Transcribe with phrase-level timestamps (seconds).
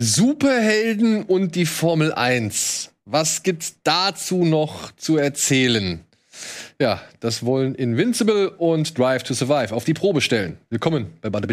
[0.00, 2.92] Superhelden und die Formel 1.
[3.04, 6.04] Was gibt's dazu noch zu erzählen?
[6.80, 10.56] Ja, das wollen Invincible und Drive to Survive auf die Probe stellen.
[10.70, 11.48] Willkommen bei Bada.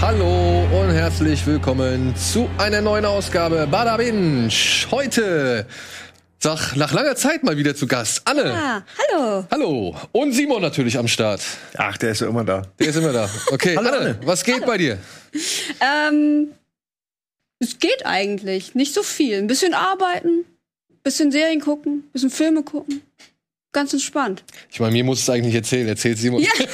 [0.00, 4.48] Hallo und herzlich willkommen zu einer neuen Ausgabe Bada Binge.
[4.90, 5.66] Heute,
[6.38, 8.22] sag, nach langer Zeit mal wieder zu Gast.
[8.24, 8.52] Anne.
[8.54, 9.44] Ah, hallo.
[9.50, 9.96] Hallo.
[10.12, 11.42] Und Simon natürlich am Start.
[11.76, 12.62] Ach, der ist ja immer da.
[12.78, 13.28] Der ist immer da.
[13.50, 14.18] Okay, Hallo, Anne, Anne.
[14.24, 14.98] was geht bei dir?
[15.80, 16.48] Ähm,
[17.58, 18.74] es geht eigentlich.
[18.74, 19.38] Nicht so viel.
[19.38, 20.44] Ein bisschen arbeiten,
[21.02, 23.02] bisschen Serien gucken, bisschen Filme gucken.
[23.72, 24.42] Ganz entspannt.
[24.70, 25.86] Ich meine, mir muss es eigentlich erzählen.
[25.88, 26.48] Erzählt Simon, Ja,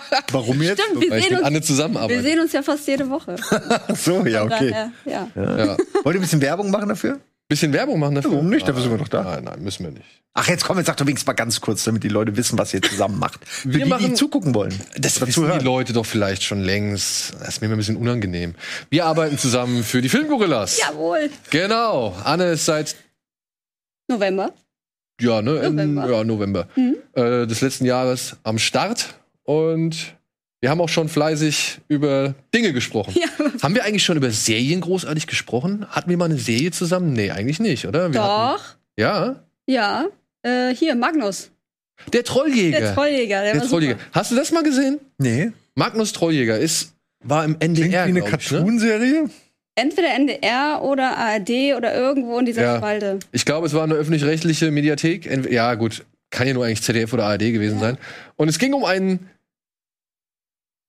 [0.32, 0.80] Warum jetzt?
[0.82, 1.00] stimmt.
[1.02, 1.68] Wir sehen, mit Anne uns,
[2.08, 3.36] wir sehen uns ja fast jede Woche.
[3.50, 4.70] Ach so, ja, okay.
[4.70, 5.28] Daher, ja.
[5.34, 5.76] Ja.
[6.02, 7.20] Wollt ihr ein bisschen Werbung machen dafür?
[7.48, 8.30] Bisschen Werbung machen dafür?
[8.32, 8.66] Warum nicht?
[8.66, 9.22] Dafür sind wir doch da.
[9.24, 10.06] Nein, nein, müssen wir nicht.
[10.32, 12.72] Ach, jetzt komm, jetzt sag doch wenigstens mal ganz kurz, damit die Leute wissen, was
[12.72, 13.40] ihr zusammen macht.
[13.46, 14.72] Für Wir die, machen- die zugucken wollen.
[14.96, 15.60] Das wissen die zuhören.
[15.62, 17.34] Leute doch vielleicht schon längst.
[17.40, 18.54] Das ist mir immer ein bisschen unangenehm.
[18.88, 20.78] Wir arbeiten zusammen für die Filmgorillas.
[20.80, 21.28] Jawohl.
[21.50, 22.16] Genau.
[22.24, 22.96] Anne ist seit
[24.08, 24.52] November.
[25.20, 26.10] ja, ne, November.
[26.10, 26.96] ja, November Mhm.
[27.14, 30.16] äh, des letzten Jahres am Start und
[30.60, 33.14] wir haben auch schon fleißig über Dinge gesprochen.
[33.20, 33.28] Ja.
[33.62, 35.86] Haben wir eigentlich schon über Serien großartig gesprochen?
[35.90, 37.12] Hatten wir mal eine Serie zusammen?
[37.12, 38.12] Nee, eigentlich nicht, oder?
[38.12, 38.64] Wir Hatten, Doch.
[38.96, 39.36] ja.
[39.66, 40.06] Ja.
[40.42, 41.50] Äh, hier, Magnus.
[42.12, 42.80] Der Trolljäger.
[42.80, 43.42] Der Trolljäger.
[43.42, 43.92] Der, Der war Trolljäger.
[43.94, 44.04] super.
[44.12, 44.98] Hast du das mal gesehen?
[45.18, 45.52] Nee.
[45.76, 46.92] Magnus Trolljäger ist
[47.24, 48.24] war im Klingt wie NDR, eine ne?
[48.24, 49.30] Cartoon-Serie.
[49.76, 52.76] Entweder NDR oder ARD oder irgendwo in dieser Ja.
[52.78, 53.20] Spalte.
[53.30, 55.48] Ich glaube, es war eine öffentlich-rechtliche Mediathek.
[55.50, 57.98] Ja, gut, kann ja nur eigentlich ZDF oder ARD gewesen sein.
[58.36, 59.30] Und es ging um ein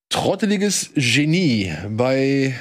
[0.09, 2.55] trotteliges Genie bei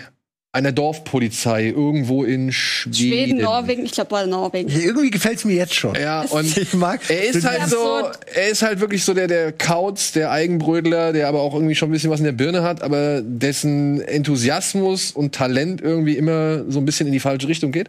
[0.54, 2.94] einer Dorfpolizei irgendwo in Schweden.
[2.94, 3.84] Schweden, Norwegen.
[3.86, 4.68] Ich glaube, war Norwegen.
[4.68, 5.94] Irgendwie gefällt's mir jetzt schon.
[5.94, 7.00] Ja, und Ich mag.
[7.08, 11.28] er ist halt so, er ist halt wirklich so der, der Kauz, der Eigenbrödler, der
[11.28, 15.34] aber auch irgendwie schon ein bisschen was in der Birne hat, aber dessen Enthusiasmus und
[15.34, 17.88] Talent irgendwie immer so ein bisschen in die falsche Richtung geht.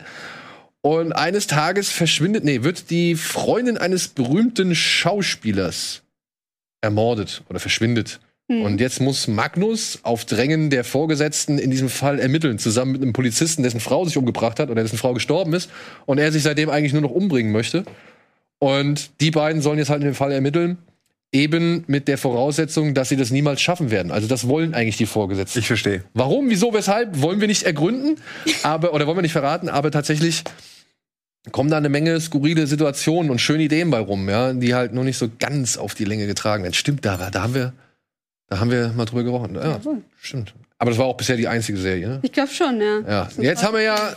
[0.85, 6.01] Und eines Tages verschwindet, nee, wird die Freundin eines berühmten Schauspielers
[6.81, 8.19] ermordet oder verschwindet.
[8.49, 8.63] Hm.
[8.63, 13.13] Und jetzt muss Magnus auf Drängen der Vorgesetzten in diesem Fall ermitteln, zusammen mit einem
[13.13, 15.69] Polizisten, dessen Frau sich umgebracht hat oder dessen Frau gestorben ist
[16.05, 17.85] und er sich seitdem eigentlich nur noch umbringen möchte.
[18.59, 20.77] Und die beiden sollen jetzt halt in dem Fall ermitteln,
[21.31, 24.11] eben mit der Voraussetzung, dass sie das niemals schaffen werden.
[24.11, 25.59] Also das wollen eigentlich die Vorgesetzten.
[25.59, 26.03] Ich verstehe.
[26.13, 28.17] Warum, wieso, weshalb, wollen wir nicht ergründen,
[28.63, 30.43] aber oder wollen wir nicht verraten, aber tatsächlich
[31.51, 35.03] kommen da eine Menge skurrile Situationen und schöne Ideen bei rum, ja, die halt nur
[35.03, 36.73] nicht so ganz auf die Länge getragen werden.
[36.73, 37.73] Stimmt, da, da haben wir,
[38.47, 39.55] da haben wir mal drüber gesprochen.
[39.55, 39.79] Ja,
[40.21, 40.53] stimmt.
[40.79, 42.07] Aber das war auch bisher die einzige Serie.
[42.07, 42.19] Ne?
[42.23, 42.99] Ich glaube schon, ja.
[43.07, 43.29] Ja.
[43.37, 44.15] Jetzt haben wir ja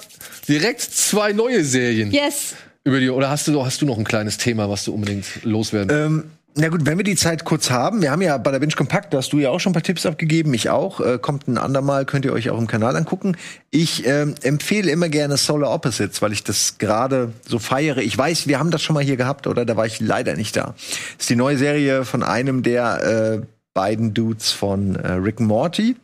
[0.49, 2.55] direkt zwei neue Serien Yes.
[2.85, 3.11] über die.
[3.11, 5.97] Oder hast du, hast du noch ein kleines Thema, was du unbedingt loswerden?
[5.97, 6.25] Ähm,
[6.59, 9.13] na gut, wenn wir die Zeit kurz haben, wir haben ja bei der Binge Kompakt,
[9.13, 11.59] da hast du ja auch schon ein paar Tipps abgegeben, ich auch, äh, kommt ein
[11.59, 13.37] andermal, könnt ihr euch auch im Kanal angucken.
[13.71, 17.99] Ich ähm, empfehle immer gerne Solar Opposites, weil ich das gerade so feiere.
[17.99, 19.67] Ich weiß, wir haben das schon mal hier gehabt, oder?
[19.67, 20.75] Da war ich leider nicht da.
[20.77, 25.97] Das ist die neue Serie von einem der äh, beiden Dudes von äh, Rick Morty.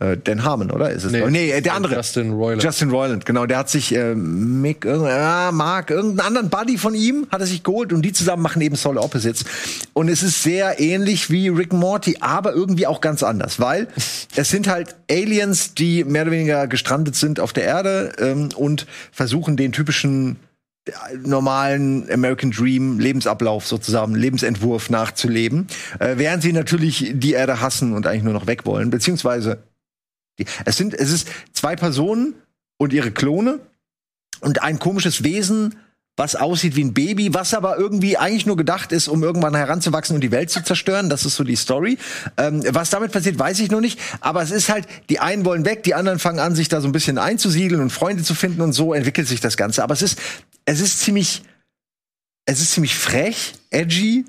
[0.00, 0.90] Äh, Dan Harmon, oder?
[0.90, 1.12] Ist es?
[1.12, 1.28] Nee.
[1.28, 1.94] Nee, äh, der andere.
[1.94, 2.62] Justin Roiland.
[2.62, 3.44] Justin Roiland, genau.
[3.44, 7.62] Der hat sich äh, Mick, äh, Mark, irgendeinen anderen Buddy von ihm hat er sich
[7.62, 9.44] geholt und die zusammen machen eben Solar Opposites.
[9.92, 13.88] Und es ist sehr ähnlich wie Rick Morty, aber irgendwie auch ganz anders, weil
[14.36, 18.86] es sind halt Aliens, die mehr oder weniger gestrandet sind auf der Erde ähm, und
[19.12, 20.36] versuchen den typischen
[20.86, 25.66] äh, normalen American Dream Lebensablauf sozusagen, Lebensentwurf nachzuleben,
[25.98, 29.58] äh, während sie natürlich die Erde hassen und eigentlich nur noch weg wollen, beziehungsweise
[30.64, 32.34] es sind, es ist zwei Personen
[32.78, 33.60] und ihre Klone
[34.40, 35.76] und ein komisches Wesen,
[36.16, 40.14] was aussieht wie ein Baby, was aber irgendwie eigentlich nur gedacht ist, um irgendwann heranzuwachsen
[40.14, 41.08] und die Welt zu zerstören.
[41.08, 41.96] Das ist so die Story.
[42.36, 43.98] Ähm, was damit passiert, weiß ich noch nicht.
[44.20, 46.88] Aber es ist halt, die einen wollen weg, die anderen fangen an, sich da so
[46.88, 49.82] ein bisschen einzusiedeln und Freunde zu finden und so entwickelt sich das Ganze.
[49.82, 50.18] Aber es ist,
[50.66, 51.42] es ist ziemlich,
[52.44, 54.26] es ist ziemlich frech, edgy,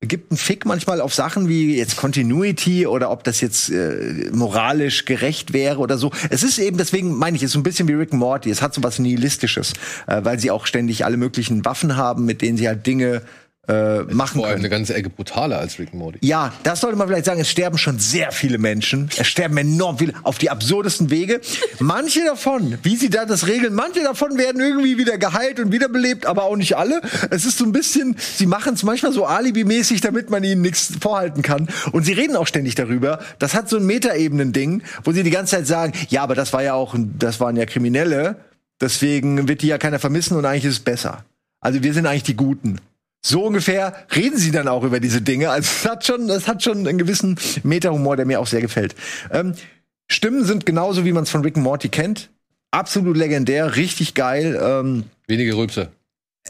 [0.00, 5.04] gibt einen Fick manchmal auf Sachen wie jetzt Continuity oder ob das jetzt äh, moralisch
[5.04, 6.12] gerecht wäre oder so.
[6.30, 8.48] Es ist eben, deswegen meine ich, es ist so ein bisschen wie Rick and Morty.
[8.48, 9.72] Es hat so was Nihilistisches,
[10.06, 13.22] äh, weil sie auch ständig alle möglichen Waffen haben, mit denen sie halt Dinge
[13.68, 14.64] äh, machen Vor allem können.
[14.64, 16.18] eine ganze Ecke brutaler als Rick and Morty.
[16.22, 17.40] Ja, das sollte man vielleicht sagen.
[17.40, 19.10] Es sterben schon sehr viele Menschen.
[19.16, 21.40] Es sterben enorm viele auf die absurdesten Wege.
[21.78, 26.24] Manche davon, wie sie da das regeln, manche davon werden irgendwie wieder geheilt und wiederbelebt,
[26.26, 27.02] aber auch nicht alle.
[27.30, 30.92] Es ist so ein bisschen, sie machen es manchmal so alibimäßig, damit man ihnen nichts
[31.00, 31.68] vorhalten kann.
[31.92, 33.18] Und sie reden auch ständig darüber.
[33.38, 36.62] Das hat so ein Metaebenen-Ding, wo sie die ganze Zeit sagen, ja, aber das war
[36.62, 38.36] ja auch, das waren ja Kriminelle.
[38.80, 41.24] Deswegen wird die ja keiner vermissen und eigentlich ist es besser.
[41.60, 42.80] Also wir sind eigentlich die Guten.
[43.20, 45.50] So ungefähr reden sie dann auch über diese Dinge.
[45.50, 48.94] Also es hat schon, es hat schon einen gewissen Meta-Humor, der mir auch sehr gefällt.
[49.32, 49.54] Ähm,
[50.10, 52.30] Stimmen sind genauso, wie man es von Rick and Morty kennt.
[52.70, 54.58] Absolut legendär, richtig geil.
[54.62, 55.88] Ähm, Wenige Rülpse.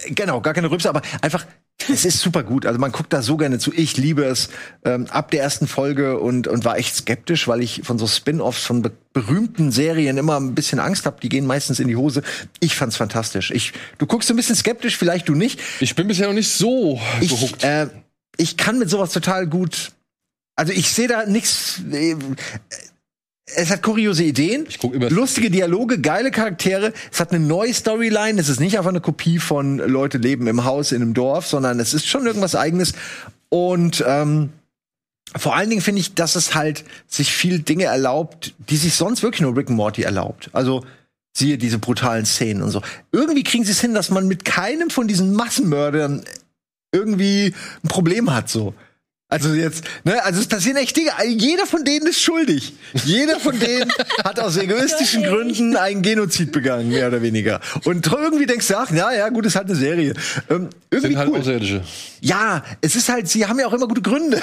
[0.08, 1.46] Genau, gar keine Rübse, aber einfach,
[1.90, 2.66] es ist super gut.
[2.66, 3.72] Also man guckt da so gerne zu.
[3.72, 4.50] Ich liebe es
[4.84, 8.64] ähm, ab der ersten Folge und, und war echt skeptisch, weil ich von so Spin-offs
[8.64, 11.18] von be berühmten Serien immer ein bisschen Angst habe.
[11.20, 12.22] Die gehen meistens in die Hose.
[12.60, 13.50] Ich fand's fantastisch.
[13.50, 15.60] Ich, du guckst so ein bisschen skeptisch, vielleicht du nicht.
[15.80, 17.64] Ich bin bisher noch nicht so Ich, gehuckt.
[17.64, 17.88] äh,
[18.36, 19.90] ich kann mit sowas total gut.
[20.54, 21.80] Also ich sehe da nichts.
[21.90, 22.14] Äh,
[23.56, 24.66] es hat kuriose Ideen,
[25.10, 26.92] lustige Dialoge, geile Charaktere.
[27.10, 28.40] Es hat eine neue Storyline.
[28.40, 31.80] Es ist nicht einfach eine Kopie von Leute leben im Haus in einem Dorf, sondern
[31.80, 32.92] es ist schon irgendwas Eigenes.
[33.48, 34.50] Und ähm,
[35.36, 39.22] vor allen Dingen finde ich, dass es halt sich viel Dinge erlaubt, die sich sonst
[39.22, 40.50] wirklich nur Rick and Morty erlaubt.
[40.52, 40.84] Also
[41.36, 42.82] siehe diese brutalen Szenen und so.
[43.12, 46.24] Irgendwie kriegen sie es hin, dass man mit keinem von diesen Massenmördern
[46.92, 47.54] irgendwie
[47.84, 48.74] ein Problem hat so.
[49.30, 51.10] Also jetzt, ne, also es passieren echt Dinge.
[51.26, 52.72] Jeder von denen ist schuldig.
[53.04, 53.92] Jeder von denen
[54.24, 57.60] hat aus egoistischen Gründen einen Genozid begangen, mehr oder weniger.
[57.84, 60.14] Und irgendwie denkst du, ach, ja, ja, gut, ist halt eine Serie.
[60.48, 61.40] Ähm, irgendwie sind halt cool.
[61.40, 61.82] Außerirdische.
[62.22, 64.40] Ja, es ist halt, sie haben ja auch immer gute Gründe.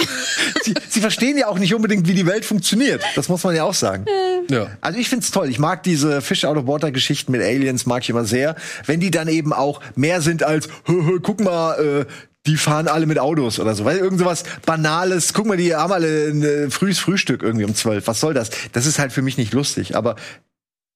[0.62, 3.02] sie, sie verstehen ja auch nicht unbedingt, wie die Welt funktioniert.
[3.16, 4.04] Das muss man ja auch sagen.
[4.50, 4.68] Ja.
[4.82, 5.48] Also ich find's toll.
[5.48, 8.56] Ich mag diese Fish out of water Geschichten mit Aliens, mag ich immer sehr.
[8.84, 12.12] Wenn die dann eben auch mehr sind als, hö, hö, guck mal, äh,
[12.48, 13.84] die fahren alle mit Autos oder so.
[13.84, 17.74] Weil irgend sowas Banales, guck mal, die haben alle ein äh, frühes Frühstück irgendwie um
[17.74, 18.06] zwölf.
[18.06, 18.50] Was soll das?
[18.72, 19.94] Das ist halt für mich nicht lustig.
[19.94, 20.16] Aber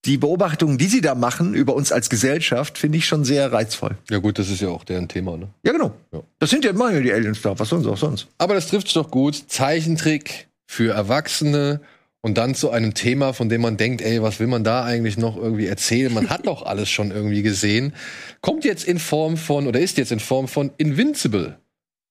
[0.07, 3.97] die Beobachtungen, die sie da machen über uns als Gesellschaft, finde ich schon sehr reizvoll.
[4.11, 5.49] ja, gut, das ist ja auch deren Thema, ne?
[5.63, 5.95] Ja, genau.
[6.11, 6.23] Ja.
[6.39, 7.57] Das sind ja immer die Aliens da.
[7.59, 8.27] Was sie auch sonst?
[8.39, 9.45] Aber das trifft doch gut.
[9.49, 11.81] Zeichentrick für Erwachsene
[12.23, 15.19] und dann zu einem Thema, von dem man denkt, ey, was will man da eigentlich
[15.19, 16.15] noch irgendwie erzählen?
[16.15, 17.93] Man hat doch alles schon irgendwie gesehen.
[18.41, 21.59] Kommt jetzt in Form von, oder ist jetzt in Form von Invincible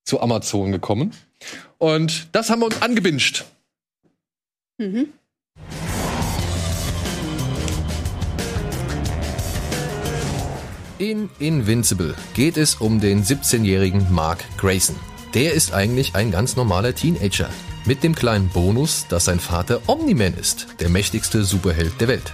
[0.04, 1.12] zu Amazon gekommen.
[1.78, 3.46] Und das haben wir uns angebinscht.
[4.78, 5.08] Mhm.
[10.98, 14.96] In Invincible geht es um den 17-jährigen Mark Grayson.
[15.34, 17.50] Der ist eigentlich ein ganz normaler Teenager.
[17.84, 22.32] Mit dem kleinen Bonus, dass sein Vater Omni-Man ist, der mächtigste Superheld der Welt.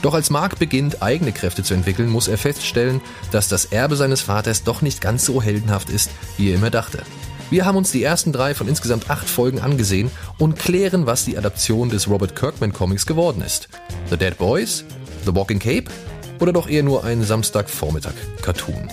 [0.00, 3.00] Doch als Mark beginnt, eigene Kräfte zu entwickeln, muss er feststellen,
[3.32, 7.02] dass das Erbe seines Vaters doch nicht ganz so heldenhaft ist, wie er immer dachte.
[7.50, 11.36] Wir haben uns die ersten drei von insgesamt acht Folgen angesehen und klären, was die
[11.36, 13.68] Adaption des Robert Kirkman Comics geworden ist.
[14.10, 14.84] The Dead Boys?
[15.24, 15.90] The Walking Cape?
[16.38, 18.88] Oder doch eher nur ein Samstagvormittag-Cartoon?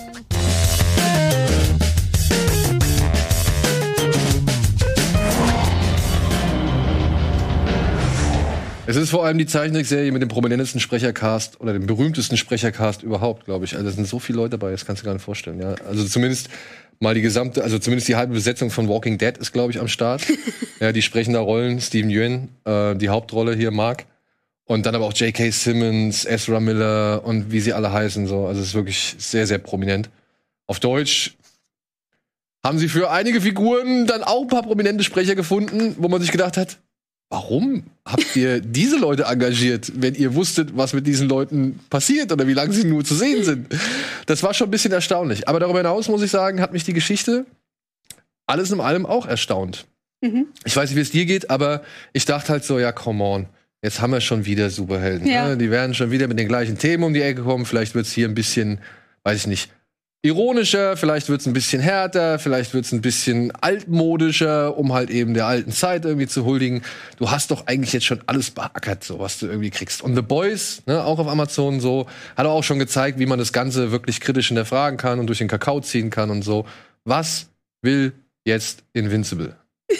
[8.86, 13.46] Es ist vor allem die Zeichentrickserie mit dem prominentesten Sprechercast oder dem berühmtesten Sprechercast überhaupt,
[13.46, 13.76] glaube ich.
[13.76, 15.58] Also es sind so viele Leute dabei, das kannst du gar nicht vorstellen.
[15.58, 16.50] Ja, also zumindest
[17.00, 19.88] mal die gesamte, also zumindest die halbe Besetzung von Walking Dead ist, glaube ich, am
[19.88, 20.22] Start.
[20.80, 24.04] ja, die sprechen da Rollen, Steven Yeun, äh, die Hauptrolle hier, Mark.
[24.66, 25.50] Und dann aber auch J.K.
[25.50, 28.26] Simmons, Ezra Miller und wie sie alle heißen.
[28.26, 28.46] So.
[28.46, 30.10] Also es ist wirklich sehr, sehr prominent.
[30.66, 31.36] Auf Deutsch
[32.62, 36.32] haben sie für einige Figuren dann auch ein paar prominente Sprecher gefunden, wo man sich
[36.32, 36.78] gedacht hat,
[37.34, 42.46] warum habt ihr diese Leute engagiert, wenn ihr wusstet, was mit diesen Leuten passiert oder
[42.46, 43.66] wie lange sie nur zu sehen sind?
[44.26, 45.48] Das war schon ein bisschen erstaunlich.
[45.48, 47.44] Aber darüber hinaus muss ich sagen, hat mich die Geschichte
[48.46, 49.86] alles in allem auch erstaunt.
[50.20, 50.46] Mhm.
[50.64, 53.46] Ich weiß nicht, wie es dir geht, aber ich dachte halt so, ja, come on.
[53.82, 55.26] Jetzt haben wir schon wieder Superhelden.
[55.26, 55.48] Ja.
[55.48, 55.56] Ne?
[55.56, 57.66] Die werden schon wieder mit den gleichen Themen um die Ecke kommen.
[57.66, 58.78] Vielleicht wird es hier ein bisschen,
[59.24, 59.70] weiß ich nicht,
[60.24, 65.10] ironischer, vielleicht wird es ein bisschen härter, vielleicht wird es ein bisschen altmodischer, um halt
[65.10, 66.82] eben der alten Zeit irgendwie zu huldigen.
[67.18, 70.00] Du hast doch eigentlich jetzt schon alles beackert, so was du irgendwie kriegst.
[70.00, 72.06] Und The Boys, ne, auch auf Amazon so,
[72.38, 75.48] hat auch schon gezeigt, wie man das Ganze wirklich kritisch hinterfragen kann und durch den
[75.48, 76.64] Kakao ziehen kann und so.
[77.04, 77.50] Was
[77.82, 78.14] will
[78.44, 79.56] jetzt Invincible?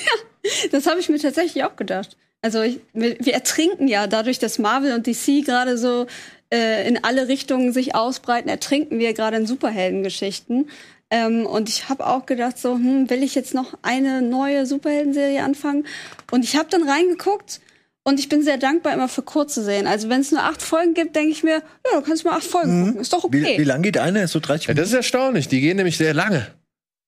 [0.70, 2.16] Das habe ich mir tatsächlich auch gedacht.
[2.42, 6.06] Also ich, wir, wir ertrinken ja dadurch, dass Marvel und DC gerade so
[6.54, 10.68] äh, in alle Richtungen sich ausbreiten, ertrinken wir gerade in Superheldengeschichten.
[11.10, 15.42] Ähm, und ich habe auch gedacht, so, hm, will ich jetzt noch eine neue Superheldenserie
[15.42, 15.84] anfangen?
[16.30, 17.60] Und ich habe dann reingeguckt
[18.04, 19.86] und ich bin sehr dankbar immer für kurze Serien.
[19.86, 21.56] Also wenn es nur acht Folgen gibt, denke ich mir,
[21.90, 23.00] ja, du kannst mal acht Folgen gucken.
[23.00, 23.58] Ist doch Wie, okay.
[23.58, 24.22] wie lang geht eine?
[24.22, 25.48] Ist so 30 Ja, das ist erstaunlich.
[25.48, 26.46] Die gehen nämlich sehr lange.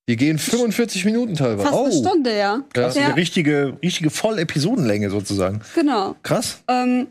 [0.09, 1.69] Die gehen 45 Minuten teilweise.
[1.69, 2.07] Fast eine Oh.
[2.09, 2.63] Stunde, ja.
[2.75, 5.63] Das ist ja, eine richtige, richtige Voll-Episodenlänge sozusagen.
[5.75, 6.15] genau.
[6.23, 6.59] Krass.
[6.69, 7.09] Ähm,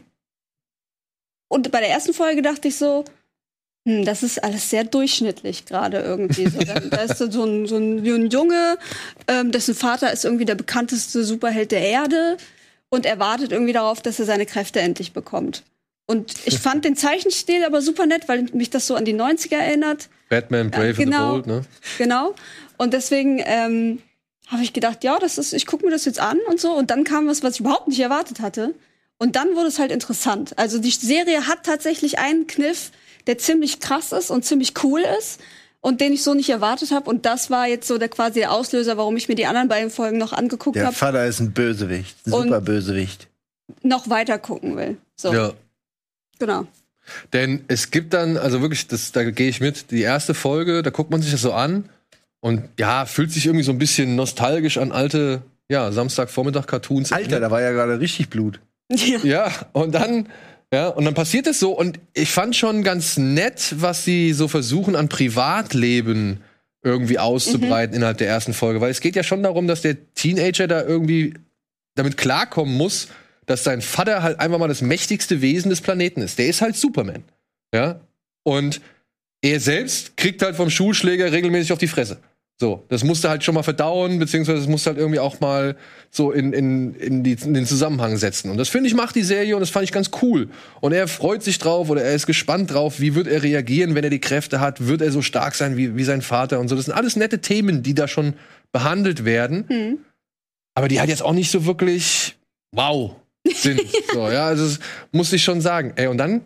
[1.55, 3.05] und bei der ersten Folge dachte ich so,
[3.87, 6.49] hm, das ist alles sehr durchschnittlich gerade irgendwie.
[6.49, 8.77] So, da, da ist so ein, so ein, Junge,
[9.29, 12.35] ähm, dessen Vater ist irgendwie der bekannteste Superheld der Erde
[12.89, 15.63] und er wartet irgendwie darauf, dass er seine Kräfte endlich bekommt.
[16.07, 19.55] Und ich fand den Zeichenstil aber super nett, weil mich das so an die 90er
[19.55, 20.09] erinnert.
[20.27, 21.35] Batman, Brave genau.
[21.35, 21.67] and the Bold, ne?
[21.97, 22.35] Genau.
[22.77, 24.01] Und deswegen ähm,
[24.47, 26.73] habe ich gedacht, ja, das ist, ich gucke mir das jetzt an und so.
[26.73, 28.75] Und dann kam was, was ich überhaupt nicht erwartet hatte.
[29.17, 30.57] Und dann wurde es halt interessant.
[30.57, 32.91] Also die Serie hat tatsächlich einen Kniff,
[33.27, 35.39] der ziemlich krass ist und ziemlich cool ist
[35.81, 37.09] und den ich so nicht erwartet habe.
[37.09, 39.89] Und das war jetzt so der quasi der Auslöser, warum ich mir die anderen beiden
[39.89, 42.17] Folgen noch angeguckt Der habe, Vater ist ein Bösewicht.
[42.25, 43.27] Ein super Bösewicht.
[43.83, 44.97] noch weiter gucken will.
[45.15, 45.53] So, Ja.
[46.39, 46.67] genau.
[47.33, 50.89] Denn es gibt dann, also wirklich, das, da gehe ich mit, die erste Folge, da
[50.89, 51.87] guckt man sich das so an
[52.41, 57.11] und ja, fühlt sich irgendwie so ein bisschen nostalgisch an alte, ja, Samstagvormittag-Cartoons.
[57.11, 58.59] Alter, da war ja gerade richtig Blut.
[58.91, 59.19] Ja.
[59.23, 60.29] Ja, und dann,
[60.71, 64.47] ja, und dann passiert es so und ich fand schon ganz nett, was sie so
[64.47, 66.41] versuchen an Privatleben
[66.83, 70.67] irgendwie auszubreiten innerhalb der ersten Folge, weil es geht ja schon darum, dass der Teenager
[70.67, 71.33] da irgendwie
[71.95, 73.07] damit klarkommen muss,
[73.47, 76.37] dass sein Vater halt einfach mal das mächtigste Wesen des Planeten ist.
[76.37, 77.23] Der ist halt Superman.
[77.73, 78.01] Ja?
[78.43, 78.81] Und
[79.41, 82.19] er selbst kriegt halt vom Schulschläger regelmäßig auf die Fresse.
[82.57, 85.75] So, das musste halt schon mal verdauen, beziehungsweise das musste halt irgendwie auch mal
[86.09, 88.49] so in, in, in, die, in den Zusammenhang setzen.
[88.49, 90.47] Und das finde ich macht die Serie und das fand ich ganz cool.
[90.79, 94.05] Und er freut sich drauf oder er ist gespannt drauf, wie wird er reagieren, wenn
[94.05, 96.77] er die Kräfte hat, wird er so stark sein wie, wie sein Vater und so.
[96.77, 98.35] Das sind alles nette Themen, die da schon
[98.71, 99.65] behandelt werden.
[99.67, 99.97] Hm.
[100.75, 102.37] Aber die halt jetzt auch nicht so wirklich
[102.71, 103.17] wow
[103.53, 103.81] sind.
[104.13, 104.79] so, ja, also das
[105.11, 105.91] muss ich schon sagen.
[105.97, 106.41] Ey, und dann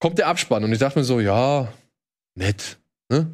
[0.00, 1.72] kommt der Abspann und ich dachte mir so, ja,
[2.34, 2.78] nett.
[3.08, 3.30] Ne?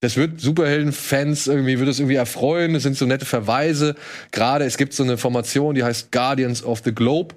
[0.00, 2.74] Das wird Superhelden-Fans irgendwie, wird das irgendwie erfreuen.
[2.74, 3.96] Das sind so nette Verweise.
[4.30, 7.34] Gerade es gibt so eine Formation, die heißt Guardians of the Globe,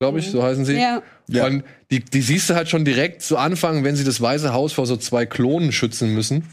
[0.00, 0.74] glaube ich, so heißen sie.
[0.74, 1.02] Ja.
[1.28, 1.46] Ja.
[1.46, 1.62] Und
[1.92, 4.86] die, die siehst du halt schon direkt zu Anfang, wenn sie das Weiße Haus vor
[4.86, 6.48] so zwei Klonen schützen müssen.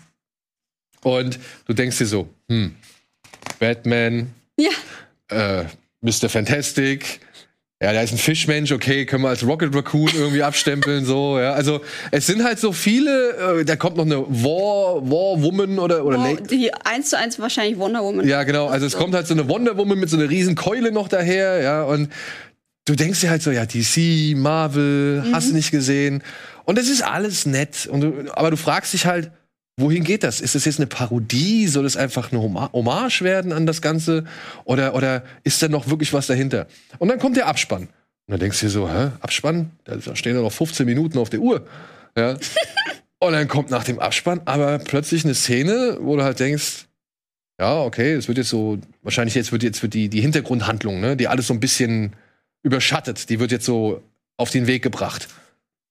[1.02, 2.76] Und du denkst dir so, hm,
[3.60, 4.70] Batman, Ja.
[5.30, 5.66] äh,
[6.02, 6.30] Mr.
[6.30, 7.20] Fantastic.
[7.82, 11.54] Ja, da ist ein Fischmensch, okay, können wir als Rocket Raccoon irgendwie abstempeln, so, ja.
[11.54, 16.04] Also, es sind halt so viele, äh, da kommt noch eine War, War Woman oder,
[16.04, 18.28] oder La- die eins zu eins wahrscheinlich Wonder Woman.
[18.28, 18.66] ja, genau.
[18.66, 21.62] Also es kommt halt so eine Wonder Woman mit so einer riesen Keule noch daher,
[21.62, 21.84] ja.
[21.84, 22.10] Und
[22.86, 26.24] du denkst dir halt so, ja, DC, Marvel, hast du nicht gesehen.
[26.66, 27.88] Und es ist alles nett.
[27.92, 29.30] Und du, aber du fragst dich halt,
[29.78, 30.42] wohin geht das?
[30.42, 31.68] Ist das jetzt eine Parodie?
[31.68, 34.26] Soll es einfach eine Hommage werden an das Ganze?
[34.66, 36.68] Oder, oder ist da noch wirklich was dahinter?
[37.00, 37.84] Und dann kommt der Abspann.
[37.84, 39.72] Und dann denkst du dir so, hä, Abspann?
[39.86, 41.66] Da stehen ja noch 15 Minuten auf der Uhr.
[42.18, 42.38] Ja.
[43.20, 46.86] Und dann kommt nach dem Abspann aber plötzlich eine Szene, wo du halt denkst,
[47.60, 51.18] ja, okay, es wird jetzt so, wahrscheinlich jetzt wird jetzt wird die, die Hintergrundhandlung, ne,
[51.18, 52.16] die alles so ein bisschen
[52.62, 54.04] überschattet, die wird jetzt so
[54.38, 55.30] auf den Weg gebracht.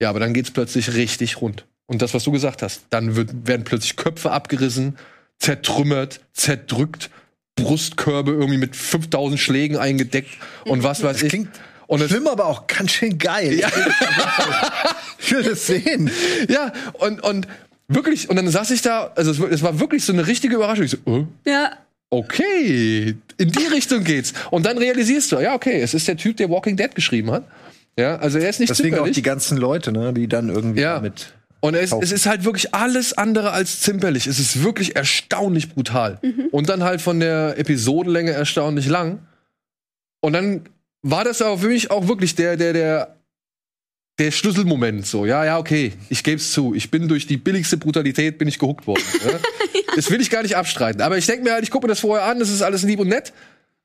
[0.00, 1.66] Ja, aber dann geht's plötzlich richtig rund.
[1.87, 4.97] Und das, was du gesagt hast, dann wird, werden plötzlich Köpfe abgerissen,
[5.38, 7.11] zertrümmert, zerdrückt,
[7.55, 10.31] Brustkörbe irgendwie mit 5000 Schlägen eingedeckt
[10.64, 11.28] und was weiß ich.
[11.31, 11.49] Klingt
[11.87, 13.55] Und es, schlimm, aber auch ganz schön geil.
[13.61, 13.69] Ja.
[15.19, 16.11] Ich will das sehen.
[16.49, 17.47] ja, und, und
[17.88, 20.57] wirklich, und dann saß ich da, also es, war- es war wirklich so eine richtige
[20.57, 20.85] Überraschung.
[20.85, 21.73] Ich so, äh, Ja.
[22.11, 24.35] okay, in die Richtung geht's.
[24.50, 27.45] Und dann realisierst du, ja, okay, es ist der Typ, der Walking Dead geschrieben hat.
[27.99, 29.14] Ja, also er ist nicht Deswegen auch zimperlich.
[29.16, 31.00] die ganzen Leute, ne, die dann irgendwie Ja.
[31.00, 31.33] mit.
[31.60, 34.26] Und es, es ist halt wirklich alles andere als zimperlich.
[34.26, 36.20] Es ist wirklich erstaunlich brutal.
[36.52, 39.26] Und dann halt von der Episodenlänge erstaunlich lang.
[40.20, 40.62] Und dann
[41.02, 43.16] war das aber für mich auch wirklich der, der, der,
[44.18, 45.06] der Schlüsselmoment.
[45.06, 46.75] So, ja, ja, okay, ich geb's zu.
[46.75, 49.04] Ich bin durch die billigste Brutalität bin ich gehuckt worden.
[49.25, 49.38] ja.
[49.94, 51.00] Das will ich gar nicht abstreiten.
[51.00, 53.00] Aber ich denke mir halt, ich gucke mir das vorher an, das ist alles lieb
[53.00, 53.32] und nett.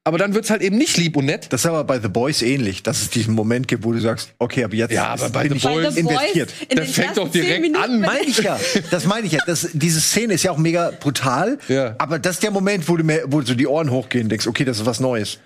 [0.04, 1.48] Aber dann wird's halt eben nicht lieb und nett.
[1.54, 4.34] Das ist aber bei The Boys ähnlich, dass es diesen Moment gibt, wo du sagst,
[4.40, 6.50] okay, aber jetzt Ja, aber bei bin The ich Boys- Bei The investiert.
[6.58, 8.60] Boys in Das fängt doch direkt zehn Minuten an, Meine ich ja.
[8.90, 9.40] Das meine ich ja.
[9.46, 11.60] Das, diese Szene ist ja auch mega brutal.
[11.68, 11.94] Ja.
[12.00, 14.66] Aber das ist der Moment, wo du mir, wo so die Ohren hochgehen, denkst, okay,
[14.66, 15.38] das ist was Neues.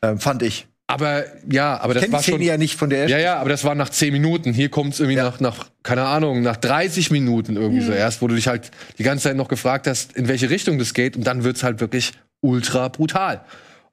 [0.00, 0.68] Ähm, fand ich.
[0.86, 2.46] Aber ja, aber Ich das war Szene schon.
[2.46, 4.52] ja nicht von der Ja, ja, aber das war nach 10 Minuten.
[4.52, 8.28] Hier kommt es irgendwie nach, nach, keine Ahnung, nach 30 Minuten irgendwie so erst, wo
[8.28, 11.16] du dich halt die ganze Zeit noch gefragt hast, in welche Richtung das geht.
[11.16, 13.40] Und dann wird's halt wirklich ultra brutal.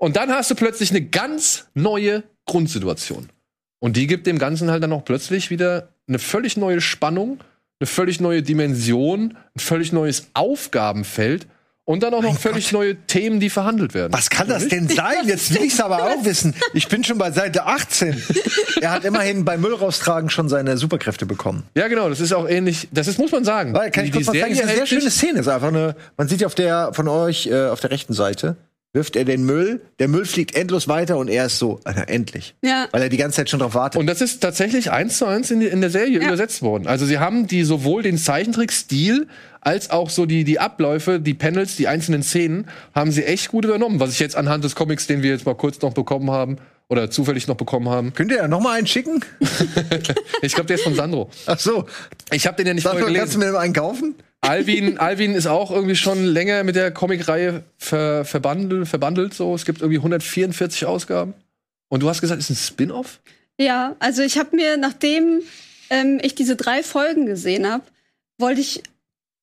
[0.01, 3.29] Und dann hast du plötzlich eine ganz neue Grundsituation.
[3.79, 7.39] Und die gibt dem Ganzen halt dann auch plötzlich wieder eine völlig neue Spannung,
[7.79, 11.45] eine völlig neue Dimension, ein völlig neues Aufgabenfeld.
[11.85, 14.11] Und dann auch noch völlig neue Themen, die verhandelt werden.
[14.13, 15.27] Was kann das denn sein?
[15.27, 16.55] Jetzt will ich's aber auch wissen.
[16.73, 18.23] Ich bin schon bei Seite 18.
[18.81, 21.63] Er hat immerhin beim Müll raustragen schon seine Superkräfte bekommen.
[21.75, 22.87] Ja, genau, das ist auch ähnlich.
[22.91, 23.73] Das ist, muss man sagen.
[23.75, 24.55] Weil, kann ich Die- kurz was sagen?
[24.55, 25.33] Serie Das ist eine sehr schöne Szene.
[25.39, 28.55] Es ist einfach eine, man sieht auf der, von euch, äh, auf der rechten Seite,
[28.93, 32.55] wirft er den Müll, der Müll fliegt endlos weiter und er ist so, Alter, endlich.
[32.61, 32.87] Ja.
[32.91, 33.99] Weil er die ganze Zeit schon drauf wartet.
[33.99, 36.27] Und das ist tatsächlich eins zu eins in, die, in der Serie Ja.
[36.27, 36.87] übersetzt worden.
[36.87, 39.27] Also sie haben die sowohl den Zeichentrickstil
[39.61, 43.63] als auch so die, die Abläufe, die Panels, die einzelnen Szenen, haben sie echt gut
[43.63, 43.99] übernommen.
[43.99, 46.57] Was ich jetzt anhand des Comics, den wir jetzt mal kurz noch bekommen haben,
[46.89, 48.11] oder zufällig noch bekommen haben.
[48.13, 49.23] Könnt ihr ja noch mal einen schicken?
[50.41, 51.29] Ich glaube, der ist von Sandro.
[51.45, 51.85] Ach so.
[52.31, 53.53] Ich habe den ja nicht Sag vorher mal, kannst du gelesen.
[53.53, 54.15] mir einen kaufen?
[54.41, 59.35] Alvin, Alvin ist auch irgendwie schon länger mit der Comicreihe ver, verbandelt, verbandelt.
[59.35, 59.53] So.
[59.53, 61.35] Es gibt irgendwie 144 Ausgaben.
[61.89, 63.19] Und du hast gesagt, es ist ein Spin-off?
[63.59, 65.41] Ja, also ich habe mir, nachdem
[65.91, 67.83] ähm, ich diese drei Folgen gesehen habe,
[68.39, 68.81] wollte ich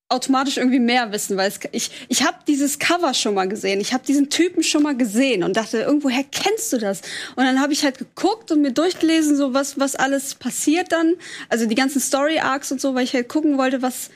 [0.08, 3.92] automatisch irgendwie mehr wissen, weil es, ich, ich habe dieses Cover schon mal gesehen, ich
[3.92, 7.02] habe diesen Typen schon mal gesehen und dachte, irgendwoher kennst du das?
[7.36, 11.14] Und dann habe ich halt geguckt und mir durchgelesen, so was, was alles passiert dann,
[11.50, 14.08] also die ganzen Story-Arcs und so, weil ich halt gucken wollte, was,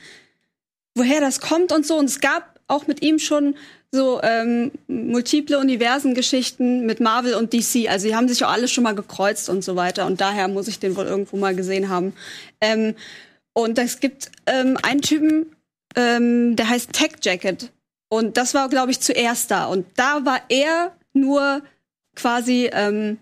[0.95, 1.97] woher das kommt und so.
[1.97, 3.55] Und es gab auch mit ihm schon
[3.91, 7.87] so ähm, multiple Universengeschichten mit Marvel und DC.
[7.89, 10.07] Also die haben sich auch alle schon mal gekreuzt und so weiter.
[10.07, 12.13] Und daher muss ich den wohl irgendwo mal gesehen haben.
[12.59, 12.95] Ähm,
[13.53, 15.55] und es gibt ähm, einen Typen,
[15.95, 17.71] ähm, der heißt Tech Jacket.
[18.09, 19.65] Und das war, glaube ich, zuerst da.
[19.65, 21.61] Und da war er nur
[22.15, 23.19] quasi, ähm,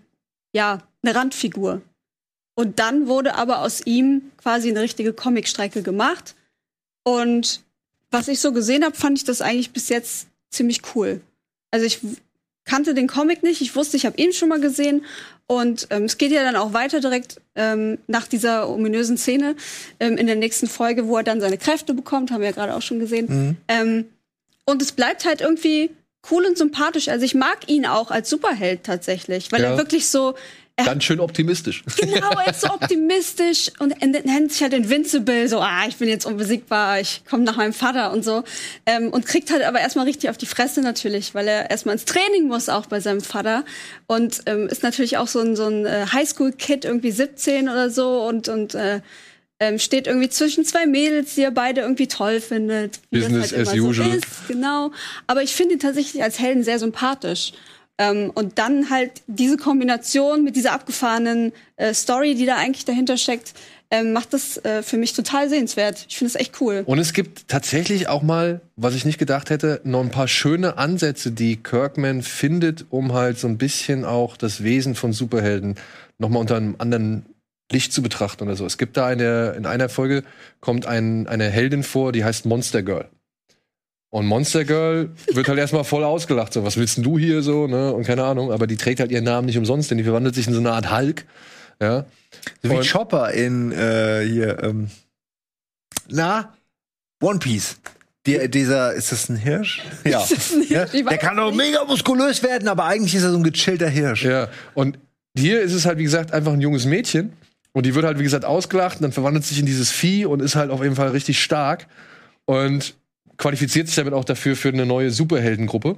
[0.54, 1.82] ja, eine Randfigur.
[2.54, 6.34] Und dann wurde aber aus ihm quasi eine richtige Comicstrecke gemacht.
[7.04, 7.60] Und
[8.10, 11.20] was ich so gesehen habe, fand ich das eigentlich bis jetzt ziemlich cool.
[11.70, 12.00] Also ich
[12.64, 15.04] kannte den Comic nicht, ich wusste, ich habe ihn schon mal gesehen.
[15.46, 19.56] Und ähm, es geht ja dann auch weiter direkt ähm, nach dieser ominösen Szene
[20.00, 22.74] ähm, in der nächsten Folge, wo er dann seine Kräfte bekommt, haben wir ja gerade
[22.74, 23.56] auch schon gesehen.
[23.68, 24.06] Ähm,
[24.64, 25.90] und es bleibt halt irgendwie
[26.30, 27.08] cool und sympathisch.
[27.08, 29.70] Also ich mag ihn auch als Superheld tatsächlich, weil Ja.
[29.72, 30.34] er wirklich so,
[30.84, 31.82] Ganz schön optimistisch.
[31.96, 36.24] Genau, er ist so optimistisch und nennt sich halt Invincible, so, ah, ich bin jetzt
[36.24, 38.42] unbesiegbar, ich komme nach meinem Vater und so.
[38.86, 42.04] Ähm, und kriegt halt aber erstmal richtig auf die Fresse natürlich, weil er erstmal ins
[42.04, 43.64] Training muss, auch bei seinem Vater.
[44.06, 48.26] Und ähm, ist natürlich auch so ein, so ein äh, Highschool-Kid, irgendwie 17 oder so
[48.26, 49.00] und, und äh,
[49.60, 53.00] ähm, steht irgendwie zwischen zwei Mädels, die er beide irgendwie toll findet.
[53.10, 54.10] wie das Business halt as immer usual.
[54.10, 54.90] So ist, genau.
[55.26, 57.52] Aber ich finde ihn tatsächlich als Helden sehr sympathisch.
[57.98, 63.16] Ähm, und dann halt diese Kombination mit dieser abgefahrenen äh, Story, die da eigentlich dahinter
[63.16, 63.54] steckt,
[63.92, 66.06] ähm, macht das äh, für mich total sehenswert.
[66.08, 66.82] Ich finde es echt cool.
[66.86, 70.78] Und es gibt tatsächlich auch mal, was ich nicht gedacht hätte, noch ein paar schöne
[70.78, 75.74] Ansätze, die Kirkman findet, um halt so ein bisschen auch das Wesen von Superhelden
[76.18, 77.26] noch mal unter einem anderen
[77.70, 78.64] Licht zu betrachten oder so.
[78.64, 80.24] Es gibt da eine, in einer Folge
[80.60, 83.08] kommt ein, eine Heldin vor, die heißt Monster Girl.
[84.14, 87.66] Und Monster Girl wird halt erstmal voll ausgelacht, so, was willst denn du hier so,
[87.66, 87.94] ne?
[87.94, 90.46] Und keine Ahnung, aber die trägt halt ihren Namen nicht umsonst, denn die verwandelt sich
[90.46, 91.24] in so eine Art Hulk.
[91.80, 92.04] Ja.
[92.62, 94.90] So wie Und- Chopper in äh, hier, ähm,
[96.08, 96.52] na,
[97.22, 97.76] One Piece.
[98.26, 99.80] Die, dieser, ist das ein Hirsch?
[100.04, 100.22] Ja.
[100.28, 103.88] Ich weiß Der kann doch mega muskulös werden, aber eigentlich ist er so ein gechillter
[103.88, 104.24] Hirsch.
[104.24, 104.98] Ja, und
[105.36, 107.32] hier ist es halt, wie gesagt, einfach ein junges Mädchen.
[107.72, 110.40] Und die wird halt, wie gesagt, ausgelacht und dann verwandelt sich in dieses Vieh und
[110.42, 111.86] ist halt auf jeden Fall richtig stark.
[112.44, 112.94] Und
[113.42, 115.96] qualifiziert sich damit auch dafür für eine neue Superheldengruppe.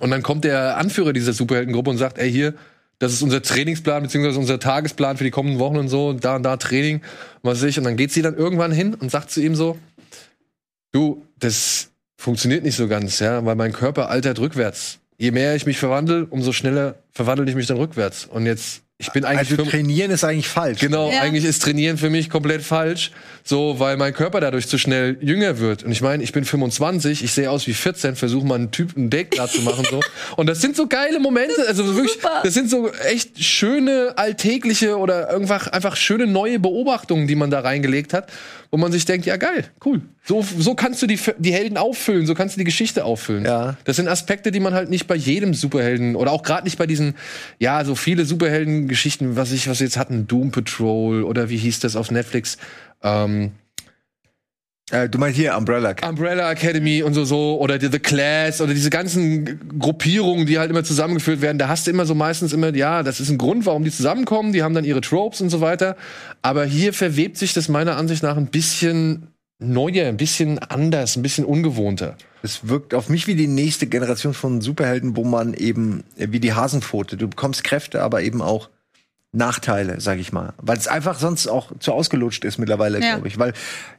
[0.00, 2.54] Und dann kommt der Anführer dieser Superheldengruppe und sagt, ey, hier,
[2.98, 6.34] das ist unser Trainingsplan, beziehungsweise unser Tagesplan für die kommenden Wochen und so, und da
[6.34, 7.02] und da Training,
[7.42, 7.78] was weiß ich.
[7.78, 9.78] Und dann geht sie dann irgendwann hin und sagt zu ihm so,
[10.90, 14.98] du, das funktioniert nicht so ganz, ja, weil mein Körper altert rückwärts.
[15.18, 18.26] Je mehr ich mich verwandle, umso schneller verwandle ich mich dann rückwärts.
[18.26, 20.78] Und jetzt, ich bin eigentlich Also trainieren ist eigentlich falsch.
[20.80, 21.22] Genau, Ja.
[21.22, 23.10] eigentlich ist Trainieren für mich komplett falsch,
[23.44, 25.82] so weil mein Körper dadurch zu schnell jünger wird.
[25.82, 29.06] Und ich meine, ich bin 25, ich sehe aus wie 14, versuche mal einen Typen
[29.06, 30.00] ein Date klar zu machen so.
[30.36, 32.40] Und das sind so geile Momente, also wirklich, super.
[32.44, 37.60] das sind so echt schöne alltägliche oder einfach einfach schöne neue Beobachtungen, die man da
[37.60, 38.30] reingelegt hat,
[38.70, 40.00] wo man sich denkt, ja geil, cool.
[40.24, 43.44] So so kannst du die die Helden auffüllen, so kannst du die Geschichte auffüllen.
[43.44, 43.76] Ja.
[43.84, 46.86] Das sind Aspekte, die man halt nicht bei jedem Superhelden oder auch gerade nicht bei
[46.86, 47.14] diesen,
[47.58, 51.80] ja, so viele Superhelden-Geschichten, was ich, was wir jetzt hatten, Doom Patrol oder wie hieß
[51.80, 52.58] das auf Netflix,
[53.02, 53.52] ähm,
[54.90, 55.94] Äh, du meinst hier Umbrella.
[56.06, 60.70] Umbrella Academy und so so oder die The Class oder diese ganzen Gruppierungen, die halt
[60.70, 63.66] immer zusammengeführt werden, da hast du immer so meistens immer, ja, das ist ein Grund,
[63.66, 65.96] warum die zusammenkommen, die haben dann ihre Tropes und so weiter.
[66.42, 69.28] Aber hier verwebt sich das meiner Ansicht nach ein bisschen
[69.60, 72.16] neuer, ein bisschen anders, ein bisschen ungewohnter.
[72.42, 76.40] Es wirkt auf mich wie die nächste Generation von Superhelden, wo man eben äh, wie
[76.40, 77.16] die Hasenpfote.
[77.16, 78.70] Du bekommst Kräfte, aber eben auch
[79.32, 80.54] Nachteile, sag ich mal.
[80.58, 83.12] Weil es einfach sonst auch zu ausgelutscht ist mittlerweile, Ja.
[83.14, 83.38] glaube ich.
[83.38, 83.52] Weil,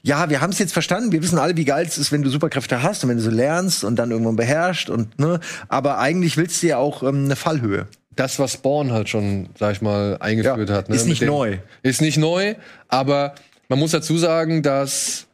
[0.04, 2.30] ja, wir haben es jetzt verstanden, wir wissen alle, wie geil es ist, wenn du
[2.30, 5.40] Superkräfte hast und wenn du so lernst und dann irgendwann beherrscht und, ne,
[5.70, 7.88] aber eigentlich willst du ja auch ähm, eine Fallhöhe.
[8.14, 10.90] das, was Spawn halt schon, sag ich mal, eingeführt Ja, hat.
[10.90, 10.96] Ne?
[10.96, 11.60] ist nicht dem- neu.
[11.82, 12.56] Ist nicht neu,
[12.90, 13.34] aber
[13.70, 15.28] man muss dazu sagen, dass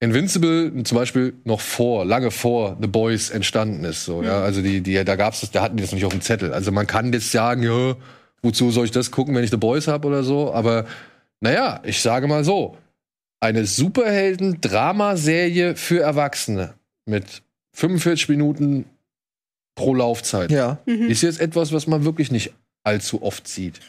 [0.00, 4.04] Invincible zum Beispiel noch vor, lange vor The Boys entstanden ist.
[4.06, 6.12] So, ja, also die, die, da gab's das, da hatten die das noch nicht auf
[6.12, 6.54] dem Zettel.
[6.54, 7.94] Also man kann jetzt sagen, ja,
[8.42, 10.52] wozu soll ich das gucken, wenn ich The Boys habe oder so?
[10.52, 10.86] Aber
[11.40, 12.76] naja, ich sage mal so:
[13.40, 16.74] Eine Superhelden-Dramaserie für Erwachsene
[17.06, 17.42] mit
[17.74, 18.84] 45 Minuten
[19.74, 20.78] pro Laufzeit Ja.
[20.86, 23.80] ist jetzt etwas, was man wirklich nicht allzu oft sieht.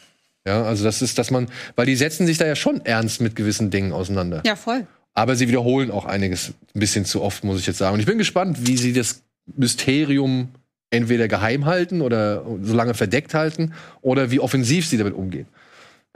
[0.46, 3.36] Ja, also das ist, dass man, weil die setzen sich da ja schon ernst mit
[3.36, 4.42] gewissen Dingen auseinander.
[4.46, 4.86] Ja, voll.
[5.12, 7.94] Aber sie wiederholen auch einiges ein bisschen zu oft, muss ich jetzt sagen.
[7.94, 9.22] Und ich bin gespannt, wie sie das
[9.56, 10.48] Mysterium
[10.90, 13.72] entweder geheim halten oder so lange verdeckt halten
[14.02, 15.46] oder wie offensiv sie damit umgehen.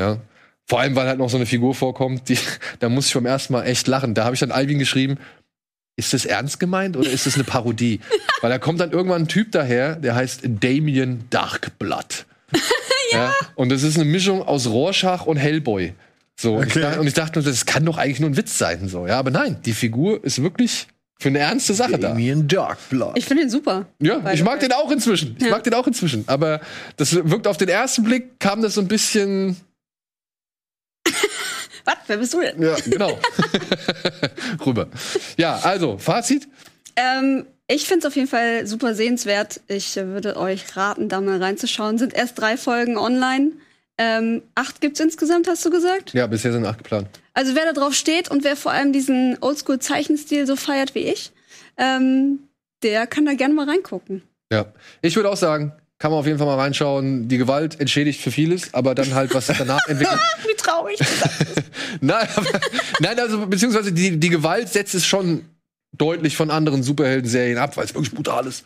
[0.00, 0.18] Ja.
[0.66, 2.38] Vor allem, weil halt noch so eine Figur vorkommt, die,
[2.80, 4.14] da muss ich beim ersten Mal echt lachen.
[4.14, 5.18] Da habe ich dann Alvin geschrieben,
[5.96, 8.00] ist das ernst gemeint oder ist das eine Parodie?
[8.40, 12.26] Weil da kommt dann irgendwann ein Typ daher, der heißt Damien Darkblood.
[13.12, 13.32] ja.
[13.54, 15.92] Und das ist eine Mischung aus Rorschach und Hellboy.
[16.36, 16.80] So, und, ich Okay.
[16.80, 18.88] dachte, und ich dachte nur, das kann doch eigentlich nur ein Witz sein.
[18.88, 22.08] So, ja, aber nein, die Figur ist wirklich für eine ernste Sache da.
[22.08, 23.16] Damien Darkblood.
[23.16, 23.86] Ich finde ihn super.
[24.00, 25.36] Ja, ich mag den auch inzwischen.
[25.38, 25.50] Ich Ja.
[25.50, 26.24] mag den auch inzwischen.
[26.26, 26.60] Aber
[26.96, 29.56] das wirkt auf den ersten Blick, kam das so ein bisschen.
[31.84, 31.96] Was?
[32.06, 32.60] Wer bist du denn?
[32.62, 33.18] Ja, genau.
[34.66, 34.88] Rüber.
[35.36, 36.48] Ja, also, Fazit.
[36.96, 39.60] Ähm, ich finde es auf jeden Fall super sehenswert.
[39.68, 41.98] Ich äh, würde euch raten, da mal reinzuschauen.
[41.98, 43.52] Sind erst drei Folgen online.
[43.98, 46.12] Ähm, acht gibt's insgesamt, hast du gesagt?
[46.14, 47.08] Ja, bisher sind acht geplant.
[47.34, 51.32] Also wer da drauf steht und wer vor allem diesen Oldschool-Zeichenstil so feiert wie ich,
[51.76, 52.38] ähm,
[52.82, 54.22] der kann da gerne mal reingucken.
[54.52, 54.66] Ja.
[55.02, 57.28] Ich würde auch sagen, kann man auf jeden Fall mal reinschauen.
[57.28, 60.20] Die Gewalt entschädigt für vieles, aber dann halt, was sich danach entwickelt.
[60.46, 60.98] Wie traurig.
[62.00, 62.60] nein, aber,
[63.00, 65.44] nein, also, beziehungsweise die, die Gewalt setzt es schon
[65.96, 68.64] deutlich von anderen Superhelden-Serien ab, weil es wirklich brutal ist.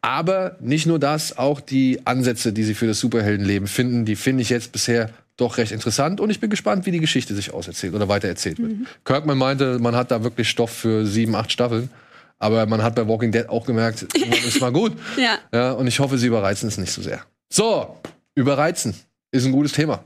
[0.00, 4.42] Aber nicht nur das, auch die Ansätze, die sie für das Superheldenleben finden, die finde
[4.42, 7.94] ich jetzt bisher doch recht interessant und ich bin gespannt, wie die Geschichte sich auserzählt
[7.94, 8.72] oder weitererzählt wird.
[9.04, 11.90] Kirkman meinte, man hat da wirklich Stoff für sieben, acht Staffeln.
[12.38, 14.02] Aber man hat bei Walking Dead auch gemerkt,
[14.46, 14.92] ist mal gut.
[15.16, 15.38] ja.
[15.52, 17.22] Ja, und ich hoffe, sie überreizen es nicht so sehr.
[17.50, 17.96] So,
[18.34, 18.94] überreizen
[19.30, 20.04] ist ein gutes Thema.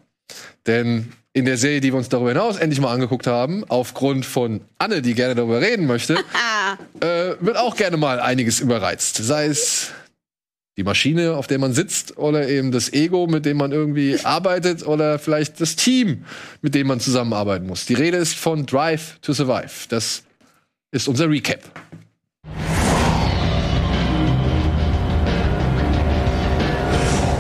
[0.67, 4.61] Denn in der Serie, die wir uns darüber hinaus endlich mal angeguckt haben, aufgrund von
[4.79, 6.19] Anne, die gerne darüber reden möchte,
[7.01, 9.17] äh, wird auch gerne mal einiges überreizt.
[9.17, 9.91] Sei es
[10.77, 14.87] die Maschine, auf der man sitzt, oder eben das Ego, mit dem man irgendwie arbeitet,
[14.87, 16.25] oder vielleicht das Team,
[16.63, 17.87] mit dem man zusammenarbeiten muss.
[17.87, 19.89] Die Rede ist von Drive to Survive.
[19.89, 20.23] Das
[20.93, 21.61] ist unser Recap.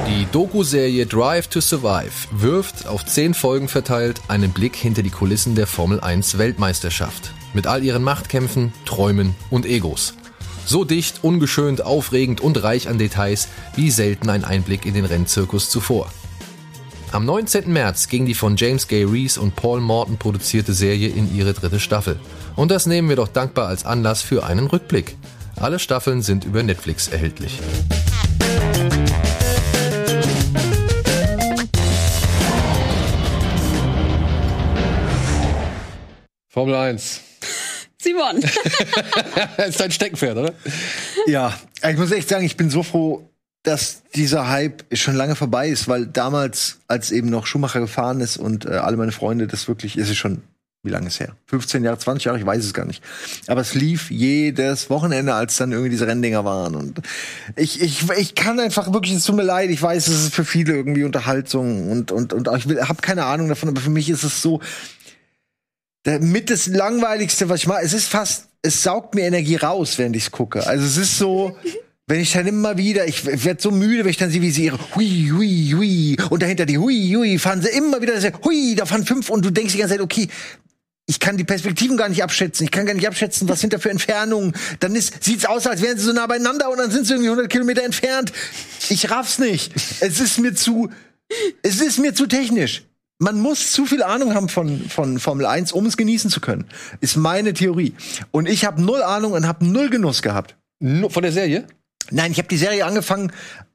[0.06, 5.54] Die Doku-Serie Drive to Survive wirft auf zehn Folgen verteilt einen Blick hinter die Kulissen
[5.54, 7.32] der Formel 1 Weltmeisterschaft.
[7.54, 10.14] Mit all ihren Machtkämpfen, Träumen und Egos.
[10.70, 15.68] So dicht, ungeschönt, aufregend und reich an Details wie selten ein Einblick in den Rennzirkus
[15.68, 16.08] zuvor.
[17.10, 17.72] Am 19.
[17.72, 21.80] März ging die von James Gay Reese und Paul Morton produzierte Serie in ihre dritte
[21.80, 22.20] Staffel.
[22.54, 25.16] Und das nehmen wir doch dankbar als Anlass für einen Rückblick.
[25.56, 27.58] Alle Staffeln sind über Netflix erhältlich.
[36.46, 37.22] Formel 1.
[38.00, 38.40] Simon.
[39.56, 40.54] Das ist dein Steckenpferd, oder?
[41.26, 41.58] Ja,
[41.88, 43.28] ich muss echt sagen, ich bin so froh,
[43.62, 48.38] dass dieser Hype schon lange vorbei ist, weil damals, als eben noch Schumacher gefahren ist
[48.38, 50.42] und äh, alle meine Freunde, das wirklich, ist es schon,
[50.82, 51.36] wie lange ist her?
[51.46, 53.02] 15 Jahre, 20 Jahre, ich weiß es gar nicht.
[53.48, 56.74] Aber es lief jedes Wochenende, als dann irgendwie diese Renndinger waren.
[56.74, 57.02] Und
[57.54, 60.46] ich, ich, ich kann einfach wirklich, es tut mir leid, ich weiß, es ist für
[60.46, 63.90] viele irgendwie Unterhaltung und, und, und auch ich will, habe keine Ahnung davon, aber für
[63.90, 64.60] mich ist es so,
[66.06, 67.82] mit das langweiligste, was ich mache.
[67.82, 70.66] Es ist fast, es saugt mir Energie raus, während ich gucke.
[70.66, 71.56] Also es ist so,
[72.06, 74.64] wenn ich dann immer wieder, ich werde so müde, wenn ich dann sehe, wie sie
[74.64, 78.86] ihre hui, hui, hui und dahinter die hui, hui, fahren sie immer wieder, hui, da
[78.86, 80.28] fahren fünf und du denkst die ganze Zeit, okay,
[81.06, 82.64] ich kann die Perspektiven gar nicht abschätzen.
[82.64, 84.54] Ich kann gar nicht abschätzen, was sind da für Entfernungen.
[84.78, 87.30] Dann ist, sieht's aus, als wären sie so nah beieinander und dann sind sie irgendwie
[87.30, 88.32] 100 Kilometer entfernt.
[88.88, 89.72] Ich raff's nicht.
[90.00, 90.88] Es ist mir zu,
[91.62, 92.84] es ist mir zu technisch.
[93.22, 96.64] Man muss zu viel Ahnung haben von, von Formel 1, um es genießen zu können.
[97.00, 97.94] Ist meine Theorie.
[98.30, 100.56] Und ich habe null Ahnung und habe null Genuss gehabt.
[100.78, 101.66] Nur von der Serie?
[102.10, 103.30] Nein, ich habe die Serie angefangen,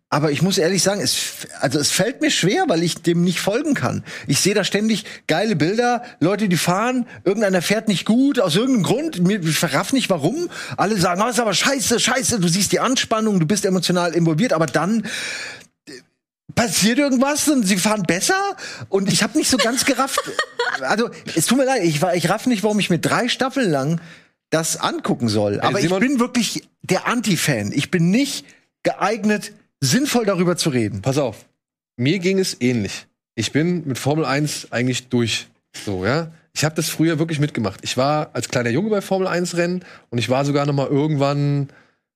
[0.09, 3.39] aber ich muss ehrlich sagen, es, also es fällt mir schwer, weil ich dem nicht
[3.39, 4.03] folgen kann.
[4.25, 8.83] Ich sehe da ständig geile Bilder, Leute, die fahren, irgendeiner fährt nicht gut, aus irgendeinem
[8.83, 10.49] Grund, mir verraff nicht warum.
[10.75, 14.53] Alle sagen, oh, ist aber scheiße, scheiße, du siehst die Anspannung, du bist emotional involviert,
[14.53, 15.03] aber dann
[16.55, 18.55] passiert irgendwas und sie fahren besser
[18.89, 20.19] und ich habe nicht so ganz gerafft.
[20.81, 24.01] also es tut mir leid, ich, ich raff nicht, warum ich mir drei Staffeln lang
[24.49, 25.59] das angucken soll.
[25.59, 27.71] Aber ich bin wirklich der Anti-Fan.
[27.73, 28.45] Ich bin nicht
[28.83, 31.01] geeignet, sinnvoll darüber zu reden.
[31.01, 31.45] Pass auf.
[31.97, 33.07] Mir ging es ähnlich.
[33.35, 35.47] Ich bin mit Formel 1 eigentlich durch.
[35.85, 36.31] So, ja.
[36.53, 37.81] Ich habe das früher wirklich mitgemacht.
[37.83, 40.87] Ich war als kleiner Junge bei Formel 1 Rennen und ich war sogar noch mal
[40.87, 41.67] irgendwann,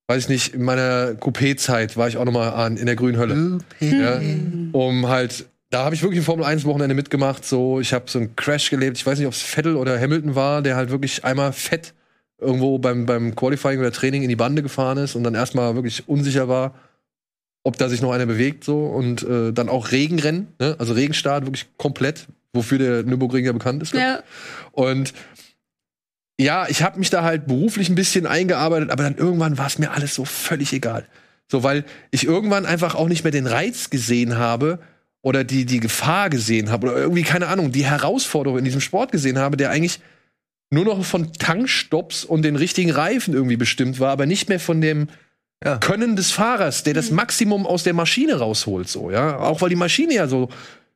[0.10, 3.20] weiß ich nicht, in meiner Coupé-Zeit war ich auch noch mal an, in der grünen
[3.20, 3.60] Hölle.
[3.80, 4.20] Ja,
[4.72, 7.46] um halt, da habe ich wirklich ein Formel 1 Wochenende mitgemacht.
[7.46, 8.98] So, ich habe so einen Crash gelebt.
[8.98, 11.94] Ich weiß nicht, ob es Vettel oder Hamilton war, der halt wirklich einmal fett
[12.40, 16.10] irgendwo beim, beim Qualifying oder Training in die Bande gefahren ist und dann erstmal wirklich
[16.10, 16.74] unsicher war,
[17.64, 20.76] ob da sich noch einer bewegt so und äh, dann auch Regenrennen, ne?
[20.80, 23.94] also Regenstart wirklich komplett, wofür der Nürburgring ja bekannt ist.
[23.94, 24.00] ne?
[24.00, 24.24] Ja.
[24.72, 25.14] Und
[26.40, 29.78] ja, ich habe mich da halt beruflich ein bisschen eingearbeitet, aber dann irgendwann war es
[29.78, 31.06] mir alles so völlig egal.
[31.52, 34.80] So, weil ich irgendwann einfach auch nicht mehr den Reiz gesehen habe
[35.22, 39.12] oder die, die Gefahr gesehen habe oder irgendwie, keine Ahnung, die Herausforderung in diesem Sport
[39.12, 40.00] gesehen habe, der eigentlich
[40.72, 44.80] nur noch von Tankstops und den richtigen Reifen irgendwie bestimmt war, aber nicht mehr von
[44.80, 45.10] dem
[45.66, 45.78] Ja.
[45.78, 49.40] Können des Fahrers, der das Maximum aus der Maschine rausholt, so, ja.
[49.40, 50.48] Auch weil die Maschine ja so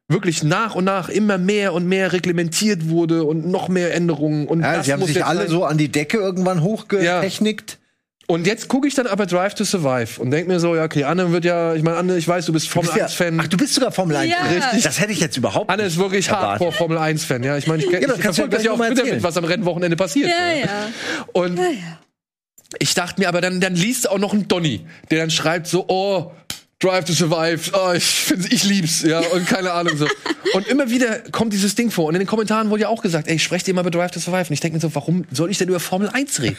[0.09, 4.61] wirklich nach und nach immer mehr und mehr reglementiert wurde und noch mehr Änderungen und
[4.61, 5.49] Ja, das sie haben sich alle sein.
[5.49, 7.79] so an die Decke irgendwann hochgetechnikt.
[8.25, 11.03] Und jetzt gucke ich dann aber Drive to Survive und denke mir so, ja, okay,
[11.03, 13.39] Anne wird ja, ich meine, Anne, ich weiß, du bist Formel bist ja- 1 Fan.
[13.41, 14.31] Ach, du bist sogar Formel 1.
[14.31, 14.37] Ja.
[14.45, 14.83] Richtig.
[14.83, 16.49] Das hätte ich jetzt überhaupt Anne ist wirklich erwartet.
[16.51, 17.57] hardcore Formel 1 Fan, ja.
[17.57, 19.15] Ich meine, ich, aber ich du verfolge das ja Twitter erzählen.
[19.15, 20.29] mit, was am Rennwochenende passiert.
[20.29, 20.87] Ja, so, ja.
[21.33, 21.99] Und Ja, ja.
[22.79, 25.83] ich dachte mir aber, dann, dann liest auch noch ein Donny, der dann schreibt so,
[25.89, 26.31] oh,
[26.83, 30.05] Drive to Survive, oh, ich, find's, ich lieb's, ja, und keine Ahnung so.
[30.53, 32.05] Und immer wieder kommt dieses Ding vor.
[32.05, 34.19] Und in den Kommentaren wurde ja auch gesagt, ey, sprecht ihr mal über Drive to
[34.19, 34.49] Survive.
[34.49, 36.57] Und ich denke mir so, warum soll ich denn über Formel 1 reden?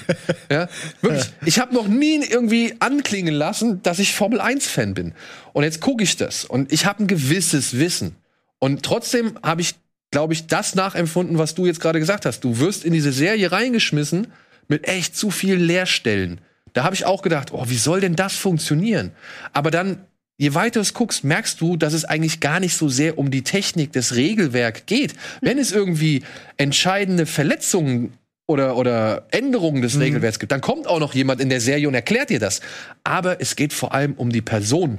[0.50, 0.68] ja,
[1.02, 1.24] wirklich.
[1.44, 5.12] Ich habe noch nie irgendwie anklingen lassen, dass ich Formel 1-Fan bin.
[5.52, 6.46] Und jetzt gucke ich das.
[6.46, 8.16] Und ich habe ein gewisses Wissen.
[8.58, 9.74] Und trotzdem habe ich,
[10.10, 12.40] glaube ich, das nachempfunden, was du jetzt gerade gesagt hast.
[12.40, 14.28] Du wirst in diese Serie reingeschmissen
[14.68, 16.40] mit echt zu vielen Leerstellen.
[16.72, 19.12] Da habe ich auch gedacht, oh, wie soll denn das funktionieren?
[19.52, 20.06] Aber dann,
[20.38, 23.42] je weiter es guckst, merkst du, dass es eigentlich gar nicht so sehr um die
[23.42, 25.14] Technik des Regelwerk geht.
[25.40, 26.22] Wenn es irgendwie
[26.56, 28.14] entscheidende Verletzungen
[28.46, 31.94] oder, oder Änderungen des Regelwerks gibt, dann kommt auch noch jemand in der Serie und
[31.94, 32.60] erklärt dir das.
[33.04, 34.98] Aber es geht vor allem um die Person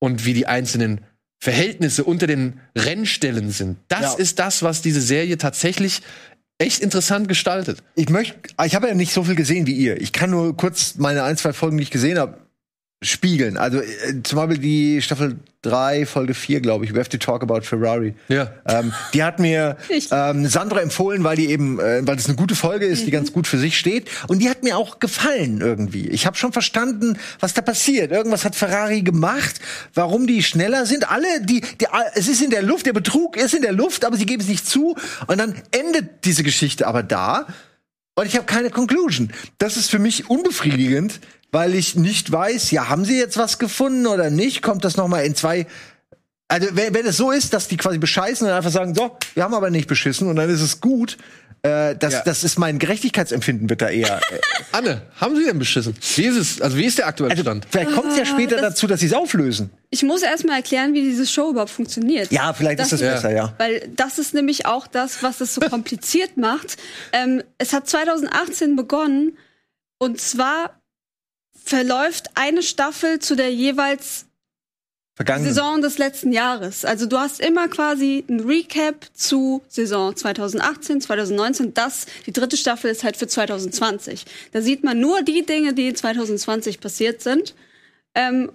[0.00, 1.02] und wie die einzelnen
[1.42, 3.76] Verhältnisse unter den Rennstellen sind.
[3.88, 4.14] Das Ja.
[4.14, 6.02] ist das, was diese Serie tatsächlich
[6.58, 7.82] echt interessant gestaltet.
[7.96, 10.00] Ich möchte, ich habe ja nicht so viel gesehen wie ihr.
[10.00, 12.38] Ich kann nur kurz meine ein, zwei Folgen, die ich gesehen habe,
[13.02, 13.56] spiegeln.
[13.56, 17.42] Also äh, zum Beispiel die Staffel 3, Folge 4, glaube ich, We Have to Talk
[17.42, 18.14] About Ferrari.
[18.28, 18.52] Ja.
[18.66, 19.76] Ähm, die hat mir
[20.10, 23.32] ähm, Sandra empfohlen, weil die eben, äh, weil das eine gute Folge ist, die ganz
[23.32, 24.10] gut für sich steht.
[24.26, 26.08] Und die hat mir auch gefallen irgendwie.
[26.08, 28.10] Ich habe schon verstanden, was da passiert.
[28.10, 29.60] Irgendwas hat Ferrari gemacht,
[29.94, 31.10] warum die schneller sind.
[31.10, 34.16] Alle, die, die, es ist in der Luft, der Betrug ist in der Luft, aber
[34.16, 34.96] sie geben es nicht zu.
[35.28, 37.46] Und dann endet diese Geschichte aber da.
[38.14, 39.32] Und ich habe keine Conclusion.
[39.58, 41.20] Das ist für mich unbefriedigend,
[41.50, 44.62] weil ich nicht weiß, ja, haben sie jetzt was gefunden oder nicht?
[44.62, 45.66] Kommt das noch mal in zwei
[46.52, 49.42] also wenn, wenn es so ist, dass die quasi bescheißen und einfach sagen, so, wir
[49.42, 51.16] haben aber nicht beschissen und dann ist es gut,
[51.62, 52.22] äh, das, Ja.
[52.24, 54.16] das ist mein Gerechtigkeitsempfinden wird da eher.
[54.30, 54.40] Äh,
[54.72, 55.94] Anne, haben Sie denn beschissen?
[56.16, 56.60] Wie ist es?
[56.60, 57.66] Also wie ist der aktuelle also Stand?
[57.70, 59.70] vielleicht kommt es ja Ah, später das- dazu, dass sie es auflösen.
[59.90, 62.32] Ich muss erst mal erklären, wie diese Show überhaupt funktioniert.
[62.32, 63.12] Ja, vielleicht ist das Ja.
[63.14, 63.54] besser, ja.
[63.58, 66.76] Weil das ist nämlich auch das, was es so kompliziert macht.
[67.12, 69.36] Ähm, es hat 2018 begonnen
[69.98, 70.80] und zwar
[71.64, 74.26] verläuft eine Staffel zu der jeweils
[75.14, 75.44] Vergangen.
[75.44, 76.86] Saison des letzten Jahres.
[76.86, 81.74] Also du hast immer quasi ein Recap zu Saison 2018, 2019.
[81.74, 84.24] Das, die dritte Staffel ist halt für 2020.
[84.52, 87.54] Da sieht man nur die Dinge, die 2020 passiert sind.
[88.14, 88.52] Ähm,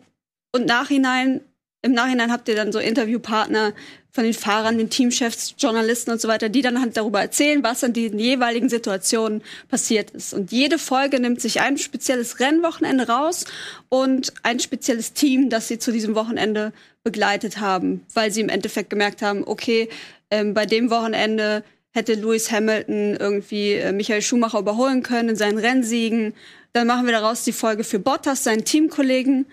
[0.51, 1.41] und nachhinein,
[1.81, 3.73] im Nachhinein habt ihr dann so Interviewpartner
[4.11, 7.83] von den Fahrern, den Teamchefs, Journalisten und so weiter, die dann halt darüber erzählen, was
[7.83, 10.33] in den jeweiligen Situationen passiert ist.
[10.33, 13.45] Und jede Folge nimmt sich ein spezielles Rennwochenende raus
[13.89, 18.89] und ein spezielles Team, das sie zu diesem Wochenende begleitet haben, weil sie im Endeffekt
[18.89, 19.87] gemerkt haben, okay,
[20.31, 25.57] ähm, bei dem Wochenende hätte Lewis Hamilton irgendwie äh, Michael Schumacher überholen können in seinen
[25.59, 26.33] Rennsiegen.
[26.73, 29.45] Dann machen wir daraus die Folge für Bottas, seinen Teamkollegen,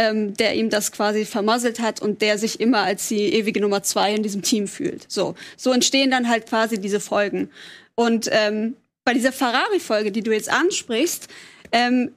[0.00, 3.82] ähm, der ihm das quasi vermasselt hat und der sich immer als die ewige Nummer
[3.82, 5.04] zwei in diesem Team fühlt.
[5.12, 7.50] So, so entstehen dann halt quasi diese Folgen.
[7.94, 11.28] Und ähm, bei dieser Ferrari-Folge, die du jetzt ansprichst,
[11.72, 12.12] ähm,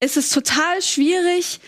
[0.00, 1.60] ist es total schwierig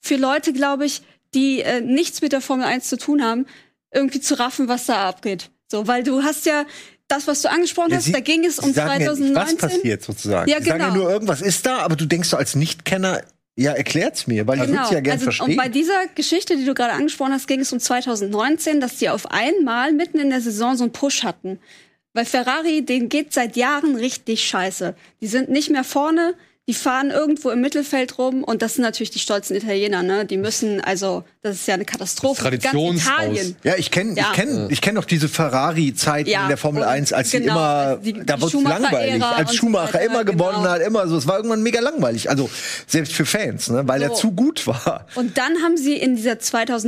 [0.00, 1.02] für Leute, glaube ich,
[1.34, 3.46] die äh, nichts mit der Formel 1 zu tun haben,
[3.92, 5.50] irgendwie zu raffen, was da abgeht.
[5.70, 6.64] So, weil du hast ja
[7.08, 9.06] das, was du angesprochen Ja, hast, sie- da ging es um sie sagen ja nicht,
[9.34, 9.58] 2019.
[9.62, 10.50] was passiert sozusagen.
[10.50, 11.02] Ja, Sie sagen ja genau.
[11.04, 13.22] nur, irgendwas ist da, aber du denkst so als Nichtkenner,
[13.56, 15.50] Ja, erklärt's mir, weil ich würde ja gern also, verstehen.
[15.50, 19.08] Und bei dieser Geschichte, die du gerade angesprochen hast, ging es um 2019, dass die
[19.08, 21.60] auf einmal mitten in der Saison so einen Push hatten.
[22.14, 24.96] Weil Ferrari, denen geht seit Jahren richtig scheiße.
[25.20, 26.34] Die sind nicht mehr vorne,
[26.66, 30.24] die fahren irgendwo im Mittelfeld rum und das sind natürlich die stolzen Italiener, ne?
[30.24, 32.40] Die müssen, also, das ist ja eine Katastrophe.
[32.40, 33.06] Traditionshaus.
[33.22, 33.56] Italien.
[33.64, 34.28] ja, ich kenne Ja.
[34.30, 37.40] ich kenn, ich kenn noch diese Ferrari-Zeit Ja, in der Formel und 1, als sie
[37.40, 40.70] genau, immer, also die- da die wurde Schumacher-Ära langweilig, als so Schumacher immer gewonnen genau.
[40.70, 41.18] hat, immer so.
[41.18, 42.30] Es war irgendwann mega langweilig.
[42.30, 42.48] Also,
[42.86, 43.86] selbst für Fans, ne?
[43.86, 44.14] weil er So.
[44.14, 45.06] zu gut war.
[45.16, 46.38] Und dann haben sie in dieser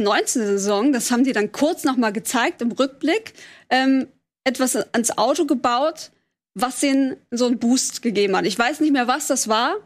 [0.07, 3.35] 2019-Saison, das haben die dann kurz noch mal gezeigt im Rückblick,
[3.71, 4.07] ähm,
[4.45, 6.12] etwas ans Auto gebaut,
[6.57, 8.47] was ihnen so einen Boost gegeben hat.
[8.47, 9.77] Ich weiß nicht mehr, was das war,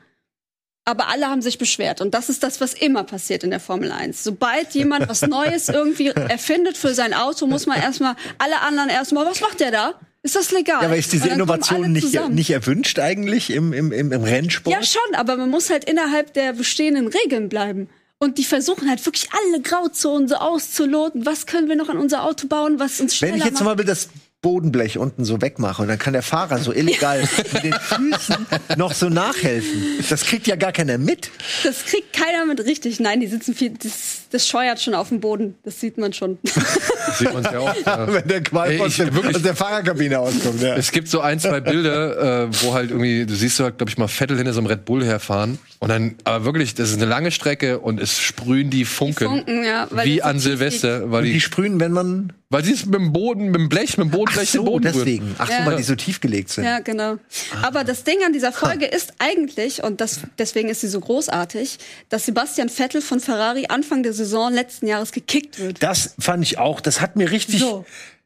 [0.84, 2.00] aber alle haben sich beschwert.
[2.00, 4.22] Und das ist das, was immer passiert in der Formel 1.
[4.22, 9.26] Sobald jemand was Neues irgendwie erfindet für sein Auto, muss man erstmal alle anderen erstmal,
[9.26, 9.94] was macht der da?
[10.22, 10.82] Ist das legal?
[10.82, 12.34] Ja, aber ist diese Innovation nicht, zusammen.
[12.34, 14.72] nicht erwünscht eigentlich im, im, im, im Rennsport?
[14.74, 17.88] Ja, schon, aber man muss halt innerhalb der bestehenden Regeln bleiben.
[18.18, 21.26] Und die versuchen halt wirklich alle Grauzonen so auszuloten.
[21.26, 23.78] Was können wir noch an unser Auto bauen, was uns schneller Wenn ich jetzt macht?
[23.78, 24.10] mal das
[24.42, 28.46] Bodenblech unten so wegmache und dann kann der Fahrer so illegal mit den Füßen
[28.78, 29.98] noch so nachhelfen.
[30.08, 31.30] Das kriegt ja gar keiner mit.
[31.62, 33.00] Das kriegt keiner mit richtig.
[33.00, 33.70] Nein, die sitzen viel.
[33.70, 35.56] Das, das scheuert schon auf dem Boden.
[35.62, 36.38] Das sieht man schon.
[36.42, 37.74] Das sieht man ja auch.
[37.86, 38.12] Ja.
[38.12, 40.60] Wenn der Qualm Ey, aus, der Fahrerkabine auskommt.
[40.60, 40.76] Ja.
[40.76, 43.96] Es gibt so ein, zwei Bilder, äh, wo halt irgendwie, du siehst so, glaube ich,
[43.96, 45.58] mal Vettel hinter so einem Red Bull herfahren.
[45.78, 49.26] Und dann, aber wirklich, das ist eine lange Strecke und es sprühen die Funken.
[49.28, 52.32] Funken, ja, weil wie an Silvester, weil Die die, sprühen, wenn man.
[52.50, 54.82] Weil sie es mit dem Boden, mit dem Blech, mit dem Bodenblech den so, Boden
[54.82, 55.34] deswegen.
[55.38, 55.66] Ach so, Ja.
[55.66, 56.64] weil die so tief gelegt sind.
[56.64, 57.16] Ja, genau.
[57.62, 61.78] Aber das Ding an dieser Folge ist eigentlich, und das, deswegen ist sie so großartig,
[62.08, 65.80] dass Sebastian Vettel von Ferrari Anfang der Saison letzten Jahres gekickt wird.
[65.82, 66.80] Das fand ich auch.
[66.80, 67.60] Das hat mir richtig.
[67.60, 67.84] So.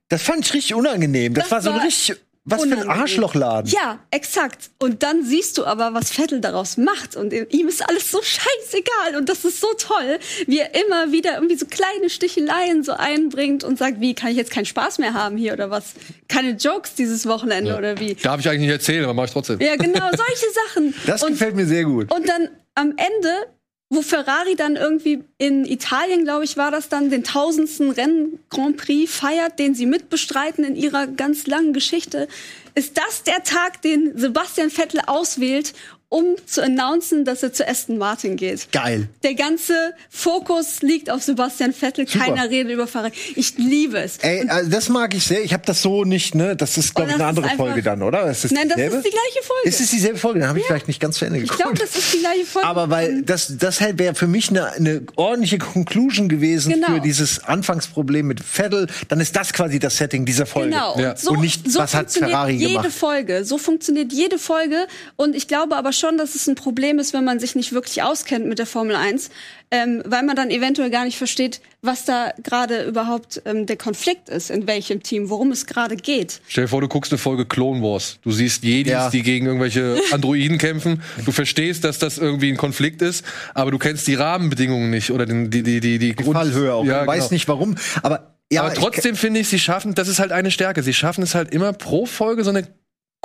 [0.08, 1.34] Das fand ich richtig unangenehm.
[1.34, 2.16] Das, Das war so ein richtig.
[2.46, 3.00] Was für ein Unangenehm.
[3.00, 3.70] Arschlochladen.
[3.70, 4.70] Ja, exakt.
[4.78, 7.16] Und dann siehst du aber, was Vettel daraus macht.
[7.16, 9.16] Und ihm ist alles so scheißegal.
[9.16, 13.64] Und das ist so toll, wie er immer wieder irgendwie so kleine Sticheleien so einbringt
[13.64, 15.94] und sagt, wie kann ich jetzt keinen Spaß mehr haben hier oder was?
[16.28, 18.14] Keine Jokes dieses Wochenende oder wie?
[18.14, 19.58] Darf ich eigentlich nicht erzählen, aber mach ich trotzdem.
[19.60, 20.94] Ja, genau, solche Sachen.
[21.06, 22.12] Das und, gefällt mir sehr gut.
[22.14, 23.46] und dann am Ende,
[23.90, 29.14] wo Ferrari dann irgendwie in Italien, glaube ich, war das dann, den tausendsten Rennen-Grand Prix
[29.14, 32.28] feiert, den sie mitbestreiten in ihrer ganz langen Geschichte,
[32.74, 35.74] ist das der Tag, den Sebastian Vettel auswählt,
[36.14, 38.70] um zu announcen, dass er zu Aston Martin geht.
[38.70, 39.08] Geil.
[39.24, 39.74] Der ganze
[40.08, 42.26] Fokus liegt auf Sebastian Vettel, Super.
[42.26, 43.10] keiner redet über Ferrari.
[43.34, 44.18] Ich liebe es.
[44.18, 45.42] Ey, also das mag ich sehr.
[45.42, 46.54] Ich habe das so nicht, ne?
[46.54, 48.26] Das ist, glaube ich, eine andere Folge dann, oder?
[48.26, 48.96] Das Nein, das dieselbe?
[48.98, 49.68] ist die gleiche Folge.
[49.68, 50.38] Ist es dieselbe Folge?
[50.38, 51.62] Dann habe ich vielleicht nicht ganz zu Ende ich geguckt.
[51.62, 52.68] glaube, das ist die gleiche Folge.
[52.68, 56.86] Aber weil das, das halt wäre für mich eine, eine ordentliche Conclusion gewesen Genau.
[56.94, 58.86] für dieses Anfangsproblem mit Vettel.
[59.08, 60.70] Dann ist das quasi das Setting dieser Folge.
[60.70, 60.96] Genau.
[60.98, 61.10] Ja.
[61.10, 62.92] Und, so, Und nicht, so was hat funktioniert Ferrari jede gemacht.
[62.92, 63.44] Folge.
[63.44, 64.86] So funktioniert jede Folge.
[65.16, 68.02] Und ich glaube aber schon, dass es ein Problem ist, wenn man sich nicht wirklich
[68.02, 69.30] auskennt mit der Formel 1,
[69.70, 74.28] ähm, weil man dann eventuell gar nicht versteht, was da gerade überhaupt ähm, der Konflikt
[74.28, 76.40] ist, in welchem Team, worum es gerade geht.
[76.46, 78.18] Stell dir vor, du guckst eine Folge Clone Wars.
[78.22, 79.10] Du siehst Jedis, Ja.
[79.10, 81.02] die gegen irgendwelche Androiden kämpfen.
[81.24, 85.26] Du verstehst, dass das irgendwie ein Konflikt ist, aber du kennst die Rahmenbedingungen nicht oder
[85.26, 86.84] den, die, die, die, die, Die Fallhöhe auch.
[86.84, 87.32] Ja, ich weiß genau.
[87.34, 87.76] nicht warum.
[88.02, 90.82] Aber ja, aber trotzdem finde ich, sie schaffen, das ist halt eine Stärke.
[90.82, 92.68] Sie schaffen es halt immer pro Folge so eine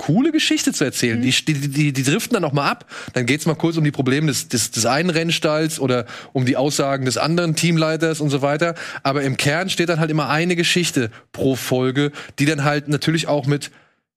[0.00, 1.20] coole Geschichte zu erzählen.
[1.20, 2.86] Die, die, die, die driften dann auch mal ab.
[3.12, 6.56] Dann geht's mal kurz um die Probleme des, des, des einen Rennstalls oder um die
[6.56, 8.74] Aussagen des anderen Teamleiters und so weiter.
[9.02, 13.28] Aber im Kern steht dann halt immer eine Geschichte pro Folge, die dann halt natürlich
[13.28, 13.70] auch mit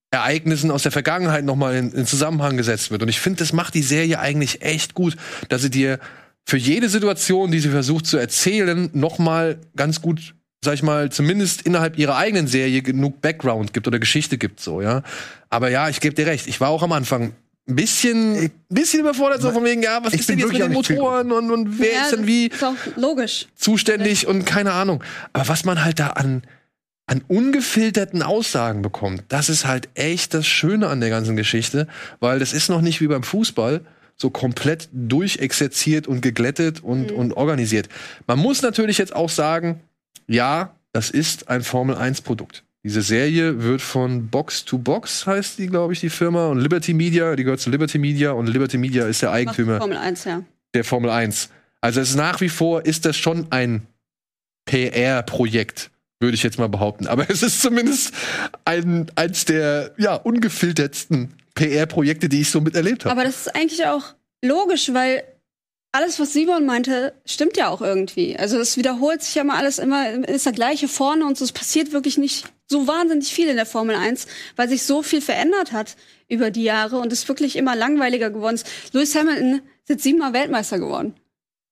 [0.09, 3.01] Ereignissen aus der Vergangenheit nochmal in, in Zusammenhang gesetzt wird.
[3.01, 5.17] Und ich finde, das macht die Serie eigentlich echt gut,
[5.49, 5.99] dass sie dir
[6.45, 11.61] für jede Situation, die sie versucht zu erzählen, nochmal ganz gut, sag ich mal, zumindest
[11.63, 15.03] innerhalb ihrer eigenen Serie genug Background gibt oder Geschichte gibt, so, ja.
[15.49, 17.33] Aber ja, ich gebe dir recht, ich war auch am Anfang
[17.67, 20.61] ein bisschen, ein bisschen überfordert, so von wegen, ja, was Ich ist denn jetzt mit
[20.61, 23.47] den Motoren und, und wer Ja, ist denn wie Ist auch logisch.
[23.55, 25.03] zuständig und keine Ahnung.
[25.31, 26.43] Aber was man halt da an,
[27.05, 31.87] an ungefilterten Aussagen bekommt, das ist halt echt das Schöne an der ganzen Geschichte,
[32.19, 33.81] weil das ist noch nicht wie beim Fußball
[34.17, 37.87] so komplett durchexerziert und geglättet und, und organisiert.
[38.27, 39.79] Man muss natürlich jetzt auch sagen,
[40.27, 42.63] ja, das ist ein Formel 1 Produkt.
[42.85, 46.93] Diese Serie wird von Box to Box, heißt die, glaube ich, die Firma, und Liberty
[46.93, 50.43] Media, die gehört zu Liberty Media und Liberty Media ist der Eigentümer Formel 1, ja.
[50.73, 51.49] der Formel 1.
[51.79, 53.87] Also es ist nach wie vor ist das schon ein
[54.65, 57.07] PR-Projekt, würde ich jetzt mal behaupten.
[57.07, 58.13] Aber es ist zumindest
[58.65, 63.11] ein, eins der ja, ungefiltertsten PR-Projekte, die ich so miterlebt habe.
[63.13, 65.23] Aber das ist eigentlich auch logisch, weil
[65.93, 68.35] alles, was Simon meinte, stimmt ja auch irgendwie.
[68.35, 71.45] Also es wiederholt sich ja mal alles immer, ist der gleiche vorne und so.
[71.45, 74.25] Es passiert wirklich nicht so wahnsinnig viel in der Formel 1,
[74.55, 75.95] weil sich so viel verändert hat
[76.27, 78.67] über die Jahre und es wirklich immer langweiliger geworden ist.
[78.91, 81.13] Lewis Hamilton ist jetzt siebenmal Weltmeister geworden.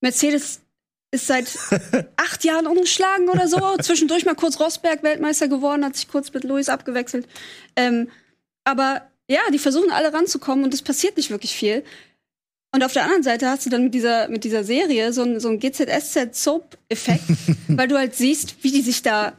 [0.02, 0.62] Mercedes
[1.10, 1.58] ist seit
[2.16, 3.58] acht Jahren umgeschlagen oder so.
[3.82, 7.28] Zwischendurch mal kurz Rosberg Weltmeister geworden, hat sich kurz mit Lewis abgewechselt.
[7.76, 8.08] Ähm,
[8.66, 11.84] aber ja, die versuchen alle ranzukommen und es passiert nicht wirklich viel.
[12.74, 15.40] Und auf der anderen Seite hast du dann mit dieser, mit dieser Serie so ein,
[15.40, 17.24] so ein GZSZ-Soap-Effekt,
[17.68, 19.34] weil du halt siehst, wie die sich da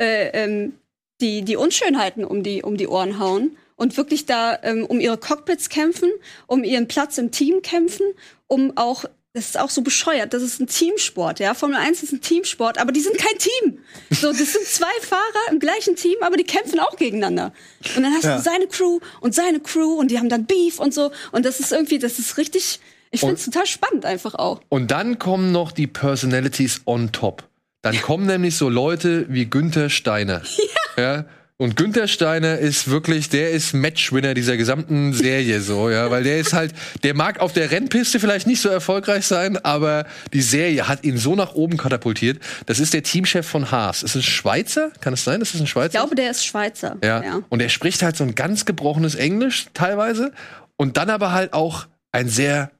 [0.00, 0.74] äh, ähm,
[1.20, 5.18] die, die Unschönheiten um die, um die Ohren hauen und wirklich da ähm, um ihre
[5.18, 6.10] Cockpits kämpfen,
[6.46, 8.06] um ihren Platz im Team kämpfen,
[8.46, 9.04] um auch
[9.34, 10.34] das ist auch so bescheuert.
[10.34, 11.54] Das ist ein Teamsport, ja.
[11.54, 13.78] Formel 1 ist ein Teamsport, aber die sind kein Team.
[14.10, 17.52] So, das sind zwei Fahrer im gleichen Team, aber die kämpfen auch gegeneinander.
[17.96, 18.36] Und dann hast ja.
[18.36, 21.12] du seine Crew und seine Crew und die haben dann Beef und so.
[21.30, 22.80] Und das ist irgendwie, das ist richtig,
[23.10, 24.60] ich finde es total spannend einfach auch.
[24.68, 27.48] Und dann kommen noch die Personalities on top.
[27.80, 30.42] Dann kommen nämlich so Leute wie Günther Steiner.
[30.98, 31.02] Ja.
[31.02, 31.24] ja
[31.58, 36.38] und Günther Steiner ist wirklich, der ist Matchwinner dieser gesamten Serie so, ja, weil der
[36.38, 36.72] ist halt,
[37.04, 41.18] der mag auf der Rennpiste vielleicht nicht so erfolgreich sein, aber die Serie hat ihn
[41.18, 42.40] so nach oben katapultiert.
[42.66, 44.02] Das ist der Teamchef von Haas.
[44.02, 44.90] Ist es ein Schweizer?
[45.00, 45.40] Kann es sein?
[45.40, 45.86] Ist es ein Schweizer?
[45.86, 46.96] Ich glaube, der ist Schweizer.
[47.02, 47.22] Ja.
[47.22, 47.42] ja.
[47.48, 50.32] Und er spricht halt so ein ganz gebrochenes Englisch teilweise
[50.76, 52.72] und dann aber halt auch ein sehr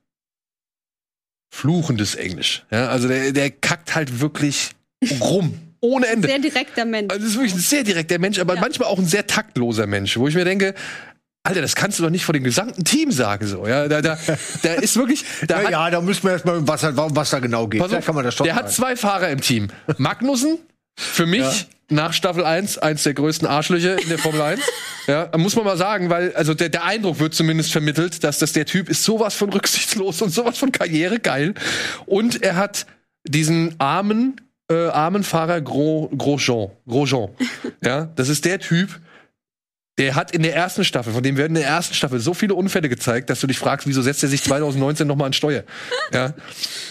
[1.54, 2.64] fluchendes Englisch.
[2.70, 4.70] Ja, also der, der kackt halt wirklich
[5.20, 6.28] rum ohne Ende.
[6.28, 7.12] Sehr direkter Mensch.
[7.12, 8.60] Also das ist wirklich ein sehr direkter Mensch, aber ja.
[8.60, 10.74] manchmal auch ein sehr taktloser Mensch, wo ich mir denke,
[11.44, 13.88] Alter, das kannst du doch nicht vor dem gesamten Team sagen, so, ja.
[13.88, 14.16] Da, da,
[14.62, 15.24] da ist wirklich.
[15.48, 17.82] Da ja, hat, ja, da müssen wir erstmal, was, was da genau geht.
[17.82, 18.66] Auf, kann man das schon der sagen.
[18.66, 19.68] hat zwei Fahrer im Team.
[19.98, 20.58] Magnussen,
[20.96, 21.52] für mich, ja.
[21.90, 24.60] nach Staffel 1, eins der größten Arschlöcher in der Formel 1.
[25.08, 28.52] ja, muss man mal sagen, weil, also der, der Eindruck wird zumindest vermittelt, dass das
[28.52, 31.54] der Typ ist sowas von rücksichtslos und sowas von karrieregeil.
[32.06, 32.86] Und er hat
[33.24, 34.40] diesen armen,
[34.70, 36.70] äh, armen Fahrer Gros, Grosjean.
[36.86, 37.30] Grosjean.
[37.84, 39.00] ja, das ist der Typ,
[39.98, 42.54] der hat in der ersten Staffel, von dem werden in der ersten Staffel so viele
[42.54, 45.64] Unfälle gezeigt, dass du dich fragst, wieso setzt er sich 2019 nochmal an Steuer?
[46.12, 46.34] Ja.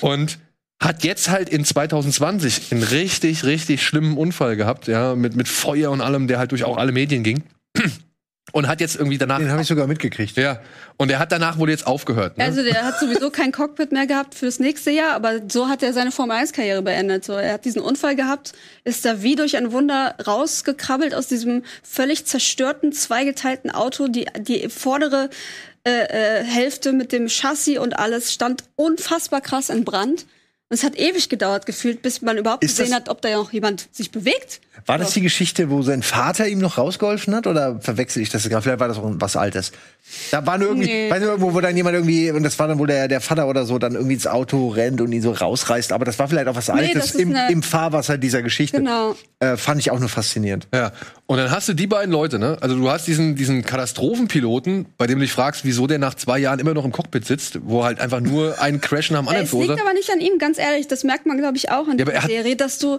[0.01, 0.39] Und
[0.79, 5.91] hat jetzt halt in 2020 einen richtig, richtig schlimmen Unfall gehabt, ja, mit, mit Feuer
[5.91, 7.43] und allem, der halt durch auch alle Medien ging
[8.51, 9.39] und hat jetzt irgendwie danach.
[9.39, 10.37] Den habe ich sogar mitgekriegt.
[10.37, 10.59] Ja.
[10.97, 12.37] Und er hat danach wohl jetzt aufgehört.
[12.37, 12.43] Ne?
[12.43, 15.93] Also der hat sowieso kein Cockpit mehr gehabt fürs nächste Jahr, aber so hat er
[15.93, 17.25] seine Formel 1 Karriere beendet.
[17.25, 21.63] So, er hat diesen Unfall gehabt, ist da wie durch ein Wunder rausgekrabbelt aus diesem
[21.83, 24.07] völlig zerstörten, zweigeteilten Auto.
[24.07, 25.29] Die, die vordere
[25.83, 30.25] äh, äh, Hälfte mit dem Chassis und alles stand unfassbar krass in Brand.
[30.71, 33.51] Und es hat ewig gedauert gefühlt, bis man überhaupt ist gesehen hat, ob da noch
[33.51, 34.61] jemand sich bewegt.
[34.85, 37.45] War das die Geschichte, wo sein Vater ihm noch rausgeholfen hat?
[37.45, 38.61] Oder verwechsel ich das gerade?
[38.61, 39.73] Vielleicht war das auch was Altes.
[40.31, 41.11] Da war nur irgendwie, nee.
[41.11, 43.49] weiß nicht, irgendwo, wo dann jemand irgendwie, und das war dann wohl der, der Vater
[43.49, 45.91] oder so, dann irgendwie ins Auto rennt und ihn so rausreißt.
[45.91, 48.77] Aber das war vielleicht auch was Altes nee, im, im Fahrwasser dieser Geschichte.
[48.77, 49.17] Genau.
[49.39, 50.69] Äh, fand ich auch nur faszinierend.
[50.73, 50.93] Ja.
[51.31, 52.57] Und dann hast du die beiden Leute, ne?
[52.59, 56.37] Also du hast diesen, diesen Katastrophenpiloten, bei dem du dich fragst, wieso der nach zwei
[56.37, 59.45] Jahren immer noch im Cockpit sitzt, wo halt einfach nur ein Crash nach dem anderen
[59.45, 60.89] Es liegt aber nicht an ihm, ganz ehrlich.
[60.89, 62.97] Das merkt man, glaube ich, auch in ja, der Serie, dass du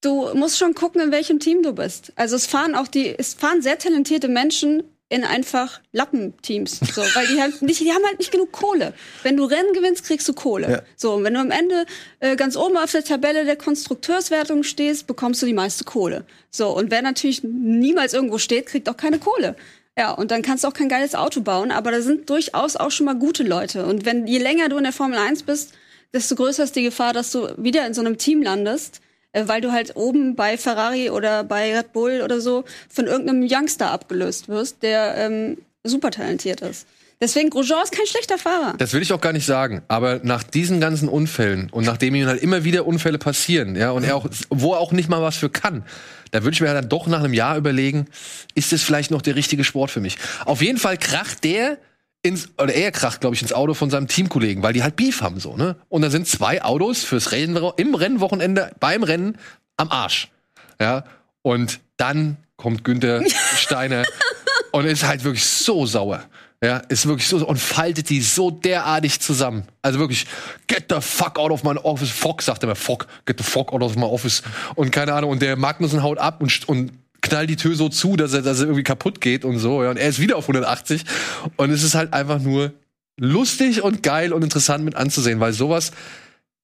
[0.00, 2.14] du musst schon gucken, in welchem Team du bist.
[2.16, 6.78] Also es fahren auch die, es fahren sehr talentierte Menschen in einfach Lappenteams.
[6.94, 8.94] So, weil die halt nicht, die haben halt nicht genug Kohle.
[9.24, 10.70] Wenn du Rennen gewinnst, kriegst du Kohle.
[10.70, 10.82] Ja.
[10.96, 11.84] So, und wenn du am Ende
[12.20, 16.24] äh, ganz oben auf der Tabelle der Konstrukteurswertung stehst, bekommst du die meiste Kohle.
[16.50, 19.56] So, und wer natürlich niemals irgendwo steht, kriegt auch keine Kohle.
[19.98, 22.92] Ja, und dann kannst du auch kein geiles Auto bauen, aber da sind durchaus auch
[22.92, 23.84] schon mal gute Leute.
[23.86, 25.72] Und wenn je länger du in der Formel 1 bist,
[26.12, 29.00] desto größer ist die Gefahr, dass du wieder in so einem Team landest,
[29.32, 33.90] weil du halt oben bei Ferrari oder bei Red Bull oder so von irgendeinem Youngster
[33.90, 36.86] abgelöst wirst, der ähm, super talentiert ist.
[37.22, 38.74] Deswegen, Grosjean ist kein schlechter Fahrer.
[38.78, 39.82] Das will ich auch gar nicht sagen.
[39.88, 44.04] Aber nach diesen ganzen Unfällen und nachdem ihm halt immer wieder Unfälle passieren, ja, und
[44.04, 45.84] er auch, wo er auch nicht mal was für kann,
[46.30, 48.06] da würde ich mir dann doch nach einem Jahr überlegen,
[48.54, 50.16] ist es vielleicht noch der richtige Sport für mich?
[50.46, 51.76] Auf jeden Fall kracht der
[52.22, 55.22] ins, oder er kracht, glaube ich, ins Auto von seinem Teamkollegen, weil die halt Beef
[55.22, 55.76] haben, so, ne?
[55.88, 59.38] Und da sind zwei Autos fürs Rennen, im Rennwochenende, beim Rennen
[59.76, 60.28] am Arsch.
[60.80, 61.04] Ja.
[61.42, 63.22] Und dann kommt Günther
[63.56, 64.04] Steiner
[64.72, 66.24] und ist halt wirklich so sauer.
[66.62, 69.64] Ja, ist wirklich so und faltet die so derartig zusammen.
[69.80, 70.26] Also wirklich,
[70.66, 72.10] get the fuck out of my office.
[72.10, 74.42] Fuck, sagt er mir, fuck, get the fuck out of my office.
[74.74, 76.92] Und keine Ahnung, und der Magnussen haut ab und, und
[77.22, 79.82] knallt die Tür so zu, dass er, dass er irgendwie kaputt geht und so.
[79.82, 79.90] Ja.
[79.90, 81.04] Und er ist wieder auf 180.
[81.56, 82.72] Und es ist halt einfach nur
[83.18, 85.92] lustig und geil und interessant mit anzusehen, weil sowas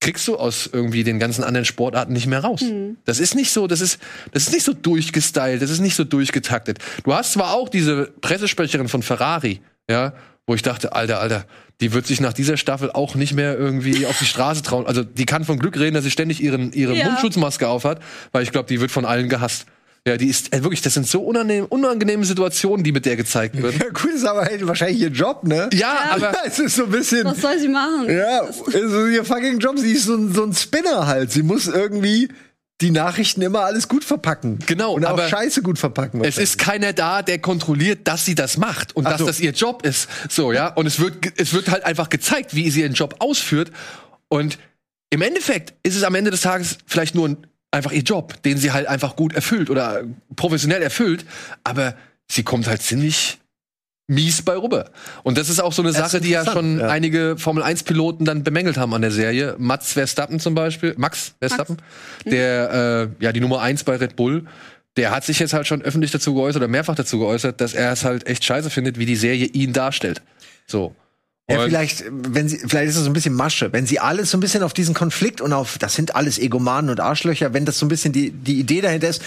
[0.01, 2.61] kriegst du aus irgendwie den ganzen anderen Sportarten nicht mehr raus.
[2.63, 2.97] Mhm.
[3.05, 3.99] Das ist nicht so, das ist,
[4.33, 6.79] das ist nicht so durchgestylt, das ist nicht so durchgetaktet.
[7.05, 10.13] Du hast zwar auch diese Pressesprecherin von Ferrari, ja,
[10.47, 11.45] wo ich dachte, Alter, Alter,
[11.81, 14.87] die wird sich nach dieser Staffel auch nicht mehr irgendwie auf die Straße trauen.
[14.87, 17.07] Also die kann von Glück reden, dass sie ständig ihren, ihre Ja.
[17.07, 18.01] Mundschutzmaske aufhat,
[18.33, 19.67] weil ich glaube, die wird von allen gehasst.
[20.07, 23.57] Ja, die ist äh, wirklich, das sind so unangenehm, unangenehme Situationen, die mit der gezeigt
[23.63, 23.79] werden.
[23.79, 25.69] Ja, cool ist aber halt wahrscheinlich ihr Job, ne?
[25.75, 27.25] Ja, aber es ist so ein bisschen.
[27.25, 28.07] Was soll sie machen?
[28.09, 31.33] Ja, also ihr fucking Job, sie ist so ein, so ein Spinner halt.
[31.33, 32.29] Sie muss irgendwie
[32.81, 34.59] die Nachrichten immer alles gut verpacken.
[34.67, 36.23] Genau, Und auch Scheiße gut verpacken.
[36.23, 39.27] es ist keiner da, der kontrolliert, dass sie das macht und Ach dass so.
[39.27, 40.09] das ihr Job ist.
[40.29, 40.69] So, ja.
[40.69, 43.73] Und es wird, es wird halt einfach gezeigt, wie sie ihren Job ausführt.
[44.29, 44.59] Und
[45.09, 47.47] im Endeffekt ist es am Ende des Tages vielleicht nur ein,
[47.77, 50.03] einfach ihr Job, den sie halt einfach gut erfüllt oder
[50.35, 51.25] professionell erfüllt.
[51.65, 51.95] Aber
[52.29, 53.39] sie kommt halt ziemlich
[54.09, 54.91] mies bei rüber.
[55.25, 56.89] Und das ist auch so eine Sache, die ja schon ja.
[56.89, 59.57] einige Formel-1-Piloten dann bemängelt haben an der Serie.
[59.59, 61.79] Mats Verstappen zum Beispiel, Max Verstappen,
[62.25, 64.45] der äh, ja die Nummer eins bei Red Bull,
[64.97, 67.93] der hat sich jetzt halt schon öffentlich dazu geäußert oder mehrfach dazu geäußert, dass er
[67.93, 70.23] es halt echt scheiße findet, wie die Serie ihn darstellt.
[70.67, 70.95] So.
[71.49, 73.73] Ja, vielleicht, wenn sie, vielleicht ist es so ein bisschen Masche.
[73.73, 76.91] Wenn sie alles so ein bisschen auf diesen Konflikt und auf, das sind alles Egomanen
[76.91, 79.23] und Arschlöcher, wenn das so ein bisschen die, die Idee dahinter ist,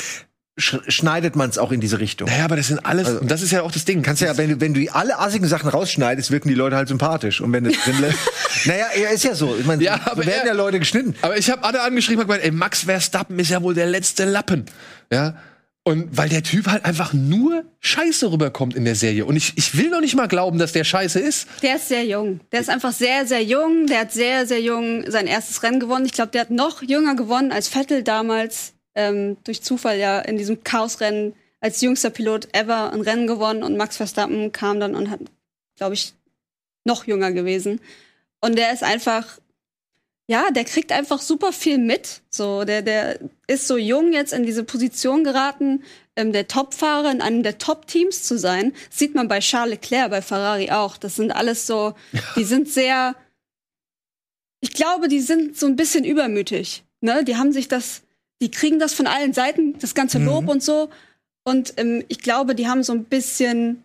[0.59, 2.28] sch schneidet man es auch in diese Richtung.
[2.28, 4.01] Naja, aber das sind alles, und das ist ja auch das Ding.
[4.01, 7.39] Kannst ja, wenn du, wenn du alle assigen Sachen rausschneidest, wirken die Leute halt sympathisch.
[7.39, 8.17] Und wenn du es drin lässt.
[8.65, 9.55] naja, ja, ist ja so.
[9.57, 11.15] Ich meine, Ja, so aber werden er- ja Leute geschnitten.
[11.22, 14.26] Aber ich habe alle angeschrieben und gemeint, ey, Max Verstappen ist ja wohl der letzte
[14.26, 14.65] Lappen.
[15.09, 15.36] Ja.
[15.84, 19.25] Und weil der Typ halt einfach nur Scheiße rüberkommt in der Serie.
[19.25, 21.47] Und ich, ich will noch nicht mal glauben, dass der Scheiße ist.
[21.63, 22.41] Der ist sehr jung.
[22.51, 23.88] Der ist einfach sehr, sehr jung.
[23.88, 26.05] Der hat sehr, sehr jung sein erstes Rennen gewonnen.
[26.05, 28.73] Ich glaube, der hat noch jünger gewonnen als Vettel damals.
[28.93, 33.63] Ähm, durch Zufall ja in diesem Chaosrennen als jüngster Pilot ever ein Rennen gewonnen.
[33.63, 35.21] Und Max Verstappen kam dann und hat,
[35.77, 36.13] glaube ich,
[36.84, 37.80] noch jünger gewesen.
[38.41, 39.39] Und der ist einfach,
[40.30, 42.21] ja, der kriegt einfach super viel mit.
[42.30, 45.84] So, der, der ist so jung jetzt in diese Position geraten,
[46.15, 48.73] ähm, der Topfahrer in einem der Top-Teams zu sein.
[48.91, 50.97] Sieht man bei Charles Leclerc, bei Ferrari auch.
[50.97, 51.95] Das sind alles so,
[52.36, 53.15] die sind sehr,
[54.61, 56.84] ich glaube, die sind so ein bisschen übermütig.
[57.01, 57.23] Ne?
[57.23, 58.03] Die haben sich das,
[58.39, 60.91] die kriegen das von allen Seiten, das ganze Lob und so.
[61.43, 63.84] Und ähm, ich glaube, die haben so ein bisschen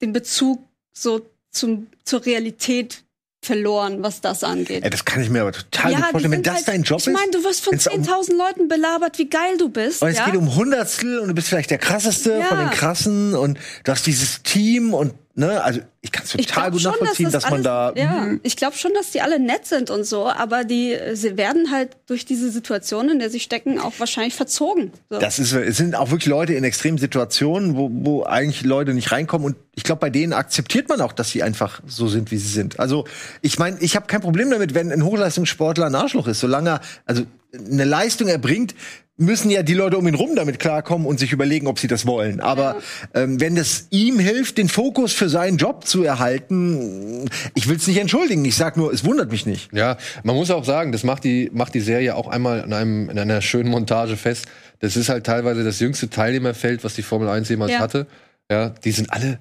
[0.00, 3.04] den Bezug so zum, zur Realität
[3.42, 4.84] verloren, was das angeht.
[4.84, 7.00] Ey, das kann ich mir aber total gut die vorstellen, wenn das halt, dein Job
[7.00, 7.34] ich meine, ist.
[7.34, 10.00] du wirst von wenn's um- 10.000 Leuten belabert, wie geil du bist.
[10.00, 10.26] Und es ja?
[10.26, 12.44] geht um Hundertstel und du bist vielleicht der krasseste Ja.
[12.46, 16.70] von den krassen und du hast dieses Team und ne, also ich kann es total
[16.70, 19.38] gut schon, nachvollziehen, dass, das man da alles, Ja, ich glaube schon, dass die alle
[19.38, 23.30] nett sind und so, aber die äh, sie werden halt durch diese Situation, in der
[23.30, 24.92] sie stecken, auch wahrscheinlich verzogen.
[25.10, 25.18] So.
[25.18, 29.12] Das ist, es sind auch wirklich Leute in extremen Situationen, wo, wo eigentlich Leute nicht
[29.12, 29.46] reinkommen.
[29.46, 32.52] Und ich glaube, bei denen akzeptiert man auch, dass sie einfach so sind, wie sie
[32.52, 32.80] sind.
[32.80, 33.06] Also,
[33.40, 36.40] ich meine, ich habe kein Problem damit, wenn ein Hochleistungssportler ein Arschloch ist.
[36.40, 37.24] Solange er also
[37.54, 38.74] eine Leistung erbringt,
[39.18, 42.06] müssen ja die Leute um ihn rum damit klarkommen und sich überlegen, ob sie das
[42.06, 42.40] wollen.
[42.40, 42.76] Aber
[43.14, 47.86] ähm, wenn das ihm hilft, den Fokus für seinen Job zu erhalten, ich will es
[47.86, 48.44] nicht entschuldigen.
[48.44, 49.70] Ich sag nur, es wundert mich nicht.
[49.72, 53.10] Ja, man muss auch sagen, das macht die, macht die Serie auch einmal in, einem,
[53.10, 54.46] in einer schönen Montage fest.
[54.80, 57.78] Das ist halt teilweise das jüngste Teilnehmerfeld, was die Formel 1 jemals Ja.
[57.80, 58.06] hatte.
[58.50, 59.38] Ja, die sind alle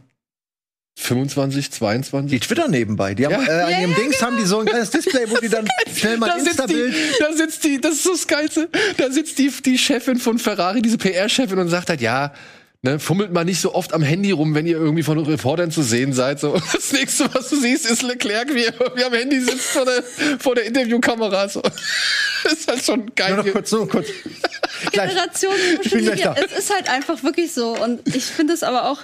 [0.95, 2.31] 25, 22.
[2.39, 3.41] Die Twitter nebenbei, die haben Ja.
[3.43, 5.67] äh, an Ja, ihrem ja, Dings haben die so ein kleines Display, wo die dann
[5.95, 8.69] schnell mal da ein sitzt, die, Insta-Bild da sitzt die, das ist so das Geilste,
[8.97, 12.33] da sitzt die, die Chefin von Ferrari, diese PR-Chefin und sagt halt, ja,
[12.83, 15.81] ne, fummelt mal nicht so oft am Handy rum, wenn ihr irgendwie von Reportern zu
[15.81, 16.39] sehen seid.
[16.39, 16.51] So.
[16.53, 19.85] Und Das nächste, was du siehst, ist Leclerc, wie er irgendwie am Handy sitzt vor
[19.85, 20.03] der,
[20.39, 21.47] vor der Interviewkamera.
[21.49, 21.61] So.
[22.43, 23.35] Das ist halt schon geil.
[23.35, 24.07] Nur noch kurz, nur kurz.
[24.91, 25.09] Gleich.
[25.11, 26.33] Generation Ich bin gleich da.
[26.33, 27.77] Es ist halt einfach wirklich so.
[27.77, 29.01] Und ich finde es aber auch,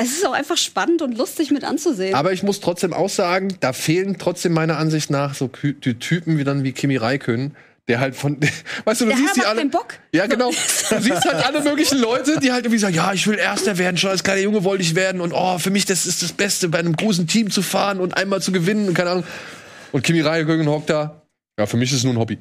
[0.00, 2.14] es ist auch einfach spannend und lustig mit anzusehen.
[2.14, 6.44] Aber ich muss trotzdem auch sagen, da fehlen trotzdem meiner Ansicht nach so Typen wie
[6.44, 7.56] dann wie Kimi Räikkönen,
[7.88, 8.38] der halt von,
[8.84, 9.58] weißt du, du Der siehst die alle.
[9.58, 9.94] keinen Bock.
[10.12, 10.50] Ja, genau.
[10.90, 13.96] Du siehst halt alle möglichen Leute, die halt irgendwie sagen, ja, ich will Erster werden,
[13.96, 16.68] schon als kleiner Junge wollte ich werden und oh, für mich das ist das Beste,
[16.68, 19.24] bei einem großen Team zu fahren und einmal zu gewinnen und keine Ahnung.
[19.90, 21.22] Und Kimi Räikkönen hockt da.
[21.58, 22.38] Ja, für mich ist es nur ein Hobby.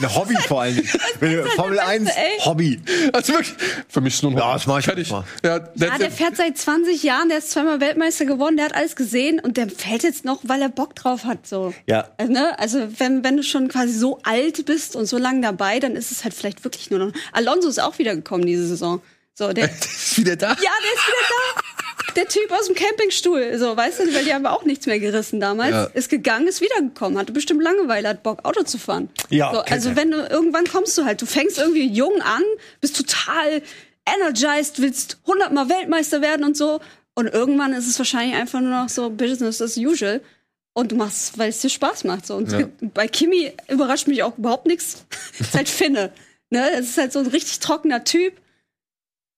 [0.00, 0.82] Ein Hobby vor allem.
[1.20, 2.38] Wenn du- Formel 1, ey.
[2.44, 2.80] Hobby.
[3.12, 3.54] Also wirklich,
[3.88, 4.46] für mich ist es nur ein Hobby.
[4.46, 5.10] Ja, das mach ich Fertig.
[5.10, 5.24] mal.
[5.44, 8.96] Ja, ja, der fährt seit 20 Jahren, der ist zweimal Weltmeister geworden, der hat alles
[8.96, 11.46] gesehen und der fällt jetzt noch, weil er Bock drauf hat.
[11.46, 11.72] So.
[11.86, 12.08] Ja.
[12.18, 12.58] Also, ne?
[12.58, 16.12] also wenn, wenn du schon quasi so alt bist und so lange dabei, dann ist
[16.12, 17.12] es halt vielleicht wirklich nur noch.
[17.32, 19.00] Alonso ist auch wieder gekommen diese Saison.
[19.38, 20.54] So, der, ja, Der ist wieder da.
[20.54, 22.12] der ist wieder da.
[22.14, 25.38] Der Typ aus dem Campingstuhl, so, weißt du, weil die haben auch nichts mehr gerissen
[25.40, 25.70] damals.
[25.72, 25.84] Ja.
[25.92, 29.10] Ist gegangen, ist wiedergekommen, hatte bestimmt Langeweile, hat Bock, Auto zu fahren.
[29.28, 32.42] Ja, so, also wenn du irgendwann kommst du halt, du fängst irgendwie jung an,
[32.80, 33.60] bist total
[34.06, 36.80] energized, willst hundertmal Weltmeister werden und so.
[37.14, 40.22] Und irgendwann ist es wahrscheinlich einfach nur noch so Business as usual.
[40.72, 42.26] Und du machst, weil es dir Spaß macht.
[42.26, 42.36] So.
[42.36, 42.66] Und Ja.
[42.94, 45.04] bei Kimi überrascht mich auch überhaupt nichts.
[45.38, 46.12] ist halt Finne.
[46.50, 46.70] Ne?
[46.72, 48.34] Es ist halt so ein richtig trockener Typ.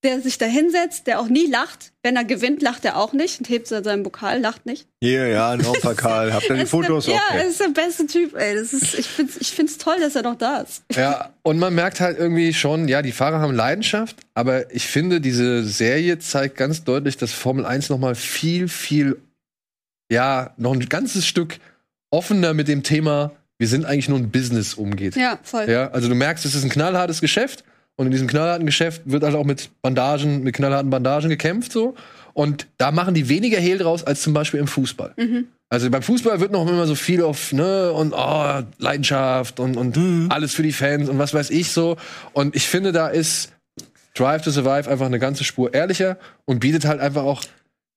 [0.04, 1.92] Der sich da hinsetzt, der auch nie lacht.
[2.02, 4.86] Wenn er gewinnt, lacht er auch nicht und hebt seinen Pokal, lacht nicht.
[5.02, 5.60] Hier, ja, ein
[5.96, 6.32] Karl.
[6.32, 7.06] Habt ihr die Fotos?
[7.06, 8.54] Der, ja, er ist der beste Typ, ey.
[8.54, 10.84] Das ist, ich find's, ich find's toll, dass er noch da ist.
[10.94, 15.20] Ja, und man merkt halt irgendwie schon, ja, die Fahrer haben Leidenschaft, aber ich finde,
[15.20, 19.20] diese Serie zeigt ganz deutlich, dass Formel 1 noch mal viel, viel,
[20.10, 21.58] ja, noch ein ganzes Stück
[22.10, 25.16] offener mit dem Thema, wir sind eigentlich nur ein Business umgeht.
[25.16, 25.68] Ja, voll.
[25.68, 27.64] Ja, also du merkst, es ist ein knallhartes Geschäft
[27.98, 31.96] und in diesem knallharten Geschäft wird halt auch mit Bandagen, mit knallharten Bandagen gekämpft so.
[32.32, 35.14] Und da machen die weniger Hehl draus als zum Beispiel im Fußball.
[35.68, 39.96] Also beim Fußball wird noch immer so viel auf, ne, und oh, Leidenschaft und, und
[40.30, 41.96] alles für die Fans und was weiß ich so.
[42.32, 43.52] Und ich finde, da ist
[44.14, 47.42] Drive to Survive einfach eine ganze Spur ehrlicher und bietet halt einfach auch,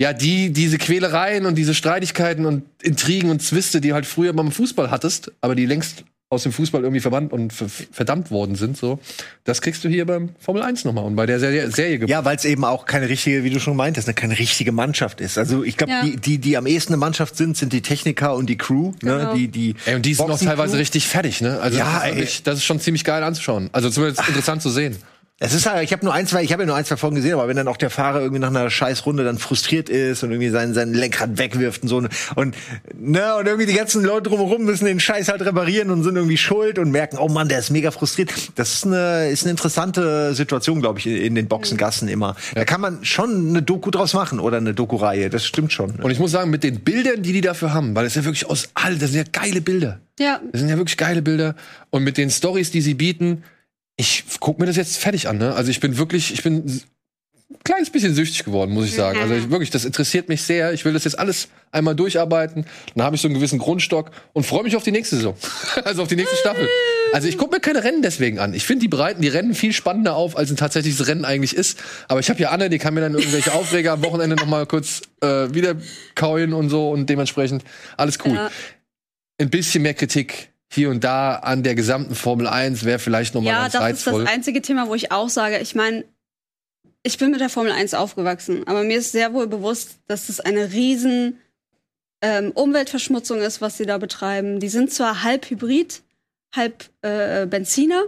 [0.02, 4.52] ja, die, diese Quälereien und diese Streitigkeiten und Intrigen und Zwiste, die halt früher beim
[4.52, 8.78] Fußball hattest, aber die längst aus dem Fußball irgendwie verbannt und ver- verdammt worden sind,
[8.78, 9.00] so.
[9.44, 12.38] Das kriegst du hier beim Formel 1 nochmal und bei der Serie, Serie Ja, weil
[12.38, 15.38] es eben auch keine richtige, wie du schon meintest, ne, keine richtige Mannschaft ist.
[15.38, 16.04] Also ich glaube, Ja.
[16.06, 18.92] die, die, die am ehesten eine Mannschaft sind, sind die Techniker und die Crew.
[19.02, 19.18] Ne?
[19.18, 19.34] Genau.
[19.36, 21.60] Die, die Ey, und die sind auch teilweise richtig fertig, ne?
[21.60, 23.70] Also Ja, das, ist das ist schon ziemlich geil anzuschauen.
[23.74, 24.96] Also zumindest interessant zu sehen.
[25.44, 27.16] Es ist halt, ich habe nur ein, zwei, ich habe ja nur ein, zwei Folgen
[27.16, 30.30] gesehen, aber wenn dann auch der Fahrer irgendwie nach einer Scheißrunde dann frustriert ist und
[30.30, 32.56] irgendwie sein, sein Lenkrad wegwirft und so und
[32.94, 36.38] ne und irgendwie die ganzen Leute drumherum müssen den Scheiß halt reparieren und sind irgendwie
[36.38, 38.32] schuld und merken, oh Mann, der ist mega frustriert.
[38.54, 42.36] Das ist eine ist eine interessante Situation, glaube ich, in, den Boxengassen immer.
[42.54, 45.32] Da kann man schon eine Doku draus machen oder eine Doku-Reihe.
[45.32, 45.96] Das stimmt schon.
[46.02, 48.46] Und ich muss sagen, mit den Bildern, die die dafür haben, weil das ja wirklich
[48.46, 50.02] aus all, das sind ja geile Bilder.
[50.20, 51.56] Ja, Das sind ja wirklich geile Bilder.
[51.90, 53.44] Und mit den Stories, die sie bieten,
[54.02, 55.38] ich guck mir das jetzt fertig an.
[55.38, 55.54] Ne?
[55.54, 56.82] Also ich bin wirklich, ich bin ein
[57.64, 59.20] kleines bisschen süchtig geworden, muss ich sagen.
[59.20, 60.74] Also ich, wirklich, das interessiert mich sehr.
[60.74, 62.66] Ich will das jetzt alles einmal durcharbeiten.
[62.96, 65.36] Dann habe ich so einen gewissen Grundstock und freue mich auf die nächste Saison.
[65.84, 66.68] also auf die nächste Staffel.
[67.14, 68.56] Also ich gucke mir keine Rennen deswegen an.
[68.56, 71.78] Ich finde, die bereiten die Rennen viel spannender auf, als ein tatsächliches Rennen eigentlich ist.
[72.08, 74.66] Aber ich habe ja Anne, die kann mir dann irgendwelche Aufreger am Wochenende noch mal
[74.66, 75.76] kurz äh, wieder
[76.16, 77.64] kauen und so und dementsprechend
[77.98, 78.50] alles cool Ja.
[79.40, 83.42] ein bisschen mehr Kritik hier und da an der gesamten Formel 1 wäre vielleicht noch
[83.42, 84.24] mal ja ganz das ist reizvoll.
[84.24, 86.06] das einzige Thema, wo ich auch sage, ich meine,
[87.04, 90.40] ich bin mit der Formel 1 aufgewachsen, aber mir ist sehr wohl bewusst, dass das
[90.40, 91.40] eine riesen
[92.22, 94.60] ähm, Umweltverschmutzung ist, was sie da betreiben.
[94.60, 96.04] Die sind zwar halb Hybrid,
[96.56, 98.04] halb äh, Benziner,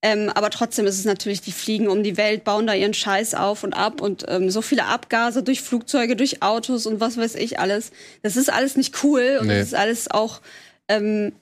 [0.00, 3.34] ähm, aber trotzdem ist es natürlich, die fliegen um die Welt, bauen da ihren Scheiß
[3.34, 7.34] auf und ab und ähm, so viele Abgase durch Flugzeuge, durch Autos und was weiß
[7.34, 7.90] ich alles.
[8.22, 9.58] Das ist alles nicht cool und Nee.
[9.58, 10.40] das ist alles auch
[10.86, 11.32] ähm,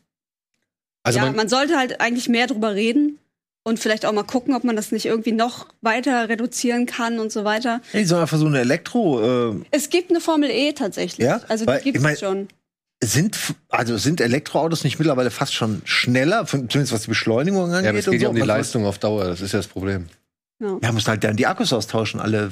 [1.07, 3.18] also ja, man, man, sollte halt eigentlich mehr drüber reden
[3.64, 7.32] und vielleicht auch mal gucken, ob man das nicht irgendwie noch weiter reduzieren kann und
[7.32, 7.80] so weiter.
[7.92, 11.26] Ey, so einfach so eine Elektro äh, Es gibt eine Formel E tatsächlich.
[11.26, 11.40] Ja?
[11.48, 12.48] Also die gibt ich mein- es schon.
[13.02, 13.36] sind
[13.68, 17.98] also sind Elektroautos nicht mittlerweile fast schon schneller, zumindest was die Beschleunigung angeht ja, aber
[17.98, 18.30] es und geht ja so?
[18.30, 20.07] um die Was- Leistung auf Dauer, das ist ja das Problem.
[20.59, 20.78] Ja.
[20.82, 22.50] Ja, musst halt dann die Akkus austauschen, alle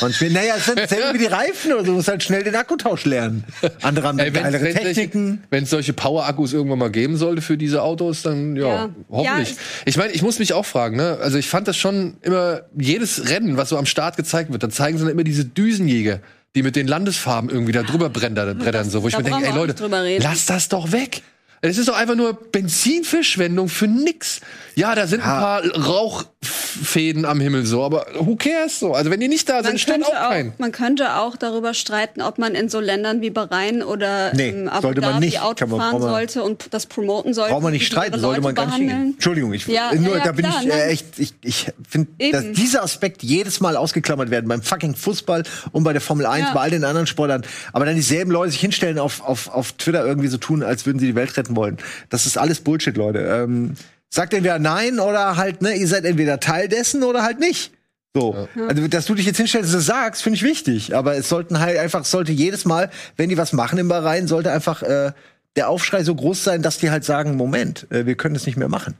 [0.00, 0.40] 20 Minuten.
[0.40, 3.04] Naja, es sind dasselbe wie die Reifen oder so, du musst halt schnell den Akkutausch
[3.04, 3.44] lernen.
[3.82, 5.44] Andere haben Ey, geilere wenn es Techniken.
[5.50, 8.90] wenn es solche Power-Akkus irgendwann mal geben sollte für diese Autos, dann ja, Ja.
[9.08, 9.50] hoffentlich.
[9.50, 11.18] Ja, ich meine, ich muss mich auch fragen, ne?
[11.20, 14.68] Also ich fand das schon immer, jedes Rennen, was so am Start gezeigt wird, da
[14.68, 16.18] zeigen sie dann immer diese Düsenjäger,
[16.56, 19.52] die mit den Landesfarben irgendwie da drüber brettern, brettern so, wo ich mir denke, ey
[19.54, 19.76] Leute,
[20.18, 21.22] lass das doch weg.
[21.66, 24.40] Es ist doch einfach nur Benzinverschwendung für nix.
[24.74, 28.92] Ja, da sind ein paar Rauchfäden am Himmel so, aber who cares so?
[28.92, 30.52] Also wenn die nicht da Man sind, könnte, auch auch, keinen.
[30.58, 34.68] man könnte auch darüber streiten, ob man in so Ländern wie Bahrain oder Nee, ähm,
[34.68, 35.40] Abu sollte man Dhabi nicht.
[35.42, 37.52] Auto man- fahren man- sollte und das promoten sollte.
[37.52, 38.90] Braucht man nicht streiten, sollte man gar nicht.
[38.92, 40.88] Entschuldigung, ich, Ja, nur, ja, ja, da bin klar, ich äh, nein.
[40.90, 45.84] echt, ich, ich finde, dass dieser Aspekt jedes Mal ausgeklammert werden, beim fucking Fußball und
[45.84, 46.52] bei der Formel 1, Ja.
[46.54, 47.42] bei all den anderen Sportlern,
[47.72, 50.98] aber dann dieselben Leute sich hinstellen auf, auf, auf Twitter irgendwie so tun, als würden
[50.98, 51.78] sie die Welt retten wollen.
[52.08, 53.20] Das ist alles Bullshit, Leute.
[53.20, 53.74] Ähm,
[54.10, 57.72] sagt entweder nein oder halt, ne, ihr seid entweder Teil dessen oder halt nicht.
[58.16, 58.48] So.
[58.68, 60.94] Also, dass du dich jetzt hinstellst und das sagst, finde ich wichtig.
[60.94, 64.52] Aber es sollten halt einfach, sollte jedes Mal, wenn die was machen im Bahrain, sollte
[64.52, 65.12] einfach äh,
[65.56, 68.56] der Aufschrei so groß sein, dass die halt sagen, Moment, äh, wir können es nicht
[68.56, 68.94] mehr machen.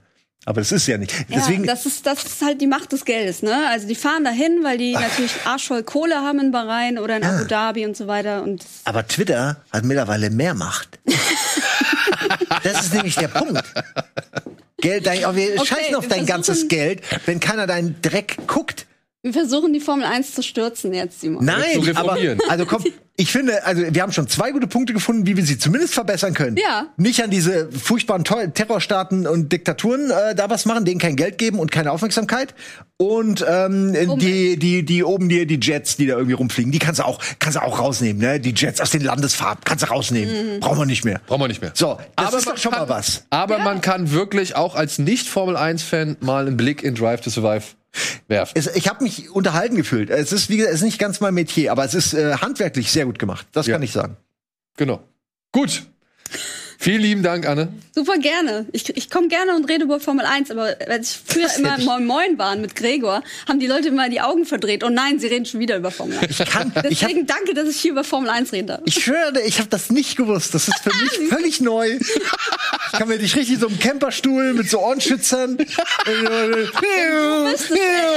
[0.46, 1.12] Aber das ist ja nicht.
[1.30, 3.66] Deswegen, ja, das ist, das ist halt die Macht des Geldes, ne?
[3.68, 7.44] Also die fahren dahin, weil die natürlich arschvoll Kohle haben in Bahrain oder in Abu
[7.44, 8.42] Dhabi und so weiter.
[8.42, 10.98] Und aber Twitter hat mittlerweile mehr Macht.
[12.62, 13.62] das ist nämlich der Punkt.
[14.78, 18.36] Geld, dein, aber wir Okay, scheißen auf wir dein ganzes Geld, wenn keiner deinen Dreck
[18.46, 18.86] guckt.
[19.22, 21.42] wir versuchen die Formel 1 zu stürzen jetzt, Simon.
[21.42, 22.18] Nein, aber
[22.48, 22.84] also komm,
[23.16, 26.34] ich finde, also wir haben schon zwei gute Punkte gefunden, wie wir sie zumindest verbessern
[26.34, 26.56] können.
[26.56, 26.86] Ja.
[26.96, 31.38] Nicht an diese furchtbaren Teu- Terrorstaaten und Diktaturen äh, da was machen, denen kein Geld
[31.38, 32.54] geben und keine Aufmerksamkeit.
[32.96, 37.00] Und ähm, die, die, die oben die, die Jets, die da irgendwie rumfliegen, die kannst
[37.00, 38.40] du auch, kannst du auch rausnehmen, ne?
[38.40, 40.60] Die Jets aus den Landesfarben kannst du rausnehmen.
[40.60, 41.20] Brauchen wir nicht mehr.
[41.26, 41.72] Brauchen wir nicht mehr.
[41.74, 43.24] So, das Aber ist man doch schon kann- mal was.
[43.30, 47.64] Aber man kann wirklich auch als Nicht-Formel-1-Fan mal einen Blick in Drive to Survive
[48.28, 48.52] werfen.
[48.56, 50.10] Es, ich habe mich unterhalten gefühlt.
[50.10, 52.90] Es ist, wie gesagt, es ist nicht ganz mein Metier, aber es ist äh, handwerklich
[52.92, 53.46] sehr gut gemacht.
[53.52, 53.74] Das Ja.
[53.74, 54.16] kann ich sagen.
[54.76, 55.02] Genau.
[55.52, 55.84] Gut.
[56.76, 57.72] Vielen lieben Dank, Anne.
[57.94, 58.66] Super gerne.
[58.72, 61.84] Ich, ich komme gerne und rede über Formel 1, aber als ich früher immer ich-
[61.86, 64.82] Moin Moin waren mit Gregor, haben die Leute immer die Augen verdreht.
[64.84, 66.40] Und nein, sie reden schon wieder über Formel 1.
[66.40, 68.80] Ich kann, ich hab, Deswegen danke, dass ich hier über Formel 1 reden darf.
[68.84, 70.52] ich schwöre, ich habe das nicht gewusst.
[70.52, 70.90] Das ist für
[71.20, 71.98] mich völlig neu.
[72.98, 75.56] Kann mir dich richtig so im Camperstuhl mit so Ohrenschützern.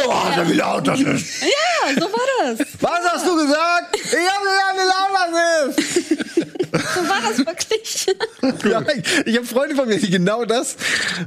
[0.07, 1.41] oh, will auch das ist.
[1.41, 2.59] Ja, so war das.
[2.79, 3.95] Was hast du gesagt?
[3.95, 6.09] Ich habe gesagt, wie laut das ist.
[6.95, 8.05] So war das wirklich.
[8.69, 8.83] Ja,
[9.25, 10.75] ich habe Freunde von mir, die genau das.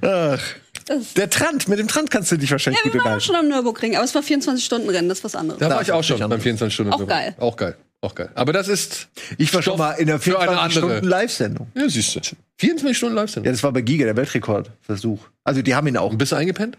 [0.03, 0.38] Ach.
[0.86, 3.20] Das- Der Trant, mit dem Trant kannst du dich wahrscheinlich Ja, gut wir waren auch
[3.22, 5.61] schon am Nürburgring, aber es war 24-Stunden-Rennen, das ist was anderes.
[5.61, 6.92] Da Da war ich auch schon beim 24 Stunden.
[6.92, 7.34] Auch geil.
[7.38, 7.76] Auch geil.
[8.01, 8.30] Auch geil.
[8.34, 9.09] Aber das ist.
[9.36, 10.96] Ich war schon mal in der für eine 24 andere.
[10.96, 11.66] Stunden Live-Sendung.
[11.74, 12.20] Ja, siehst du.
[12.61, 13.46] 24 Stunden live sind.
[13.46, 15.18] Ja, das war bei Giga, der Weltrekordversuch.
[15.44, 16.14] Also die haben ihn auch.
[16.14, 16.76] Bist du eingepennt?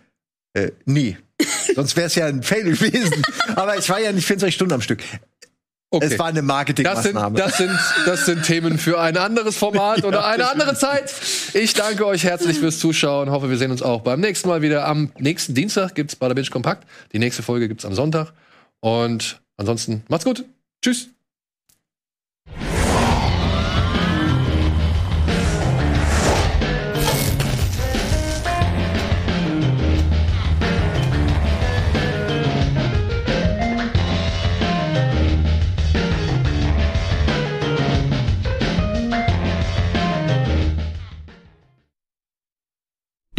[0.53, 1.17] Äh, nie.
[1.75, 3.23] Sonst wäre es ja ein Fail gewesen.
[3.55, 5.01] Aber ich war ja nicht 24 Stunden am Stück.
[5.89, 6.05] Okay.
[6.05, 7.37] Es war eine das sind, Marketingmaßnahme.
[7.37, 11.13] das, sind, das sind Themen für ein anderes Format oder eine andere Zeit.
[11.53, 13.31] Ich danke euch herzlich fürs Zuschauen.
[13.31, 14.87] Hoffe, wir sehen uns auch beim nächsten Mal wieder.
[14.87, 16.87] Am nächsten Dienstag gibt's Bada Binge Kompakt.
[17.11, 18.33] Die nächste Folge gibt's am Sonntag.
[18.81, 20.45] Und ansonsten macht's gut.
[20.83, 21.09] Tschüss.